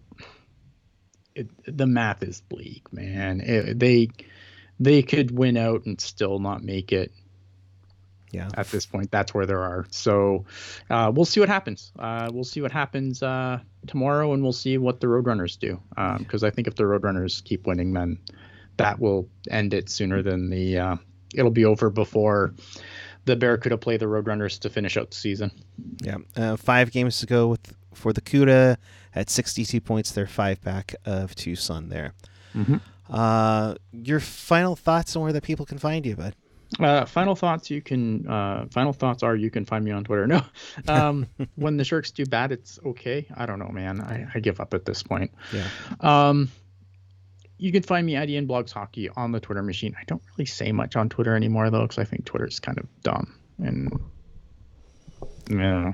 it, 1.35 1.49
the 1.65 1.85
math 1.85 2.23
is 2.23 2.41
bleak, 2.41 2.91
man. 2.93 3.41
It, 3.41 3.79
they 3.79 4.09
they 4.79 5.01
could 5.01 5.31
win 5.31 5.57
out 5.57 5.85
and 5.85 5.99
still 5.99 6.39
not 6.39 6.63
make 6.63 6.91
it 6.91 7.11
yeah. 8.35 8.49
At 8.55 8.67
this 8.67 8.85
point, 8.85 9.11
that's 9.11 9.33
where 9.33 9.45
there 9.45 9.63
are. 9.63 9.85
So 9.91 10.45
uh, 10.89 11.11
we'll 11.15 11.25
see 11.25 11.39
what 11.39 11.49
happens. 11.49 11.91
Uh, 11.97 12.29
we'll 12.33 12.43
see 12.43 12.61
what 12.61 12.71
happens 12.71 13.23
uh, 13.23 13.59
tomorrow, 13.87 14.33
and 14.33 14.43
we'll 14.43 14.51
see 14.51 14.77
what 14.77 14.99
the 14.99 15.07
Roadrunners 15.07 15.57
do. 15.57 15.79
Because 16.19 16.43
um, 16.43 16.47
I 16.47 16.51
think 16.51 16.67
if 16.67 16.75
the 16.75 16.83
Roadrunners 16.83 17.43
keep 17.43 17.65
winning, 17.65 17.93
then 17.93 18.19
that 18.77 18.99
will 18.99 19.29
end 19.49 19.73
it 19.73 19.89
sooner 19.89 20.21
than 20.21 20.49
the. 20.49 20.77
Uh, 20.77 20.95
it'll 21.33 21.51
be 21.51 21.65
over 21.65 21.89
before 21.89 22.53
the 23.25 23.35
Barracuda 23.35 23.77
play 23.77 23.97
the 23.97 24.05
Roadrunners 24.05 24.59
to 24.59 24.69
finish 24.69 24.97
out 24.97 25.11
the 25.11 25.15
season. 25.15 25.51
Yeah, 26.01 26.17
uh, 26.35 26.57
five 26.57 26.91
games 26.91 27.19
to 27.19 27.25
go 27.25 27.47
with 27.47 27.73
for 27.93 28.11
the 28.11 28.21
Cuda 28.21 28.77
at 29.13 29.29
62 29.29 29.79
points. 29.81 30.11
They're 30.11 30.27
five 30.27 30.61
back 30.61 30.95
of 31.05 31.35
Tucson 31.35 31.89
there. 31.89 32.13
Mm-hmm. 32.53 32.77
Uh, 33.09 33.75
your 33.91 34.19
final 34.19 34.75
thoughts 34.75 35.15
on 35.15 35.23
where 35.23 35.33
the 35.33 35.41
people 35.41 35.65
can 35.65 35.77
find 35.77 36.05
you, 36.05 36.15
bud? 36.15 36.35
Uh, 36.79 37.05
final 37.05 37.35
thoughts. 37.35 37.69
You 37.69 37.81
can. 37.81 38.27
Uh, 38.27 38.65
final 38.69 38.93
thoughts 38.93 39.23
are 39.23 39.35
you 39.35 39.49
can 39.49 39.65
find 39.65 39.83
me 39.85 39.91
on 39.91 40.03
Twitter. 40.03 40.27
No, 40.35 40.41
um, 40.87 41.27
when 41.55 41.77
the 41.77 41.83
Sharks 41.83 42.11
do 42.11 42.25
bad, 42.25 42.51
it's 42.51 42.79
okay. 42.85 43.27
I 43.35 43.45
don't 43.45 43.59
know, 43.59 43.69
man. 43.69 44.01
I, 44.01 44.27
I 44.33 44.39
give 44.39 44.59
up 44.59 44.73
at 44.73 44.85
this 44.85 45.03
point. 45.03 45.31
Yeah. 45.53 45.67
Um, 46.01 46.49
you 47.57 47.71
can 47.71 47.83
find 47.83 48.05
me 48.05 48.15
at 48.15 48.29
Ian 48.29 48.47
Blogs 48.47 48.71
Hockey 48.71 49.09
on 49.09 49.31
the 49.31 49.39
Twitter 49.39 49.63
machine. 49.63 49.95
I 49.99 50.03
don't 50.05 50.21
really 50.33 50.45
say 50.45 50.71
much 50.71 50.95
on 50.95 51.09
Twitter 51.09 51.35
anymore 51.35 51.69
though, 51.69 51.83
because 51.83 51.97
I 51.97 52.03
think 52.03 52.25
Twitter's 52.25 52.59
kind 52.59 52.77
of 52.77 52.85
dumb 53.01 53.33
and 53.59 53.97
yeah. 55.49 55.93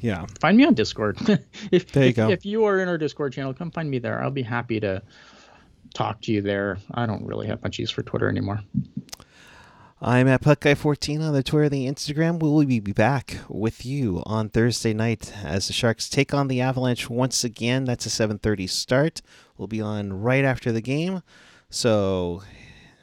Yeah. 0.00 0.26
Find 0.40 0.56
me 0.56 0.64
on 0.64 0.74
Discord. 0.74 1.18
if, 1.72 1.92
There 1.92 2.04
you 2.04 2.10
if, 2.10 2.16
go. 2.16 2.30
if 2.30 2.46
you 2.46 2.64
are 2.64 2.80
in 2.80 2.88
our 2.88 2.98
Discord 2.98 3.32
channel, 3.32 3.52
come 3.52 3.70
find 3.70 3.90
me 3.90 3.98
there. 3.98 4.22
I'll 4.22 4.30
be 4.30 4.42
happy 4.42 4.80
to 4.80 5.02
talk 5.92 6.20
to 6.22 6.32
you 6.32 6.40
there. 6.40 6.78
I 6.94 7.06
don't 7.06 7.26
really 7.26 7.48
have 7.48 7.62
much 7.62 7.78
use 7.78 7.90
for 7.90 8.02
Twitter 8.02 8.28
anymore. 8.28 8.60
I'm 10.04 10.26
at 10.26 10.42
PuckGuy14 10.42 11.20
on 11.20 11.32
the 11.32 11.44
Twitter, 11.44 11.68
the 11.68 11.86
Instagram. 11.86 12.40
We 12.40 12.48
will 12.48 12.64
be 12.64 12.80
back 12.80 13.38
with 13.48 13.86
you 13.86 14.20
on 14.26 14.48
Thursday 14.48 14.92
night 14.92 15.32
as 15.44 15.68
the 15.68 15.72
Sharks 15.72 16.08
take 16.08 16.34
on 16.34 16.48
the 16.48 16.60
Avalanche 16.60 17.08
once 17.08 17.44
again. 17.44 17.84
That's 17.84 18.04
a 18.04 18.08
7:30 18.08 18.68
start. 18.68 19.22
We'll 19.56 19.68
be 19.68 19.80
on 19.80 20.12
right 20.12 20.44
after 20.44 20.72
the 20.72 20.80
game, 20.80 21.22
so 21.70 22.42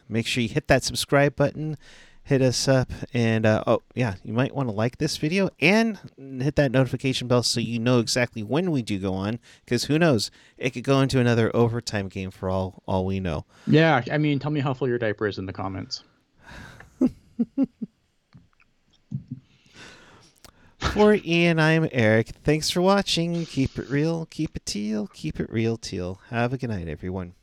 make 0.10 0.28
sure 0.28 0.44
you 0.44 0.50
hit 0.50 0.68
that 0.68 0.84
subscribe 0.84 1.38
button, 1.38 1.78
hit 2.22 2.42
us 2.42 2.68
up, 2.68 2.92
and 3.14 3.46
uh, 3.46 3.64
oh 3.66 3.82
yeah, 3.96 4.16
you 4.26 4.34
might 4.34 4.54
want 4.54 4.68
to 4.68 4.76
like 4.76 4.98
this 4.98 5.16
video 5.16 5.50
and 5.62 6.00
hit 6.18 6.58
that 6.58 6.74
notification 6.74 7.30
bell 7.30 7.44
so 7.44 7.62
you 7.62 7.80
know 7.80 8.00
exactly 8.00 8.44
when 8.44 8.72
we 8.72 8.82
do 8.82 9.00
go 9.00 9.14
on. 9.14 9.40
Because 9.64 9.86
who 9.86 9.98
knows, 9.98 10.32
it 10.58 10.72
could 10.72 10.84
go 10.84 11.00
into 11.00 11.22
another 11.22 11.50
overtime 11.56 12.10
game 12.10 12.30
for 12.30 12.50
all 12.50 12.84
all 12.86 13.06
we 13.06 13.22
know. 13.22 13.46
Yeah, 13.68 14.04
I 14.12 14.18
mean, 14.18 14.40
tell 14.40 14.52
me 14.52 14.60
how 14.60 14.74
full 14.74 14.90
your 14.90 15.00
diaper 15.00 15.28
is 15.28 15.38
in 15.38 15.46
the 15.46 15.54
comments. 15.54 16.04
For 20.80 21.14
Ian, 21.14 21.60
I'm 21.60 21.88
Erik. 21.92 22.30
Thanks 22.44 22.70
for 22.70 22.82
watching. 22.82 23.46
Keep 23.46 23.78
it 23.80 23.90
real, 23.90 24.26
keep 24.26 24.56
it 24.56 24.66
teal, 24.66 25.08
keep 25.08 25.40
it 25.40 25.50
real 25.52 25.78
teal. 25.78 26.20
Have 26.30 26.54
a 26.54 26.58
good 26.58 26.70
night, 26.70 26.88
everyone. 26.88 27.34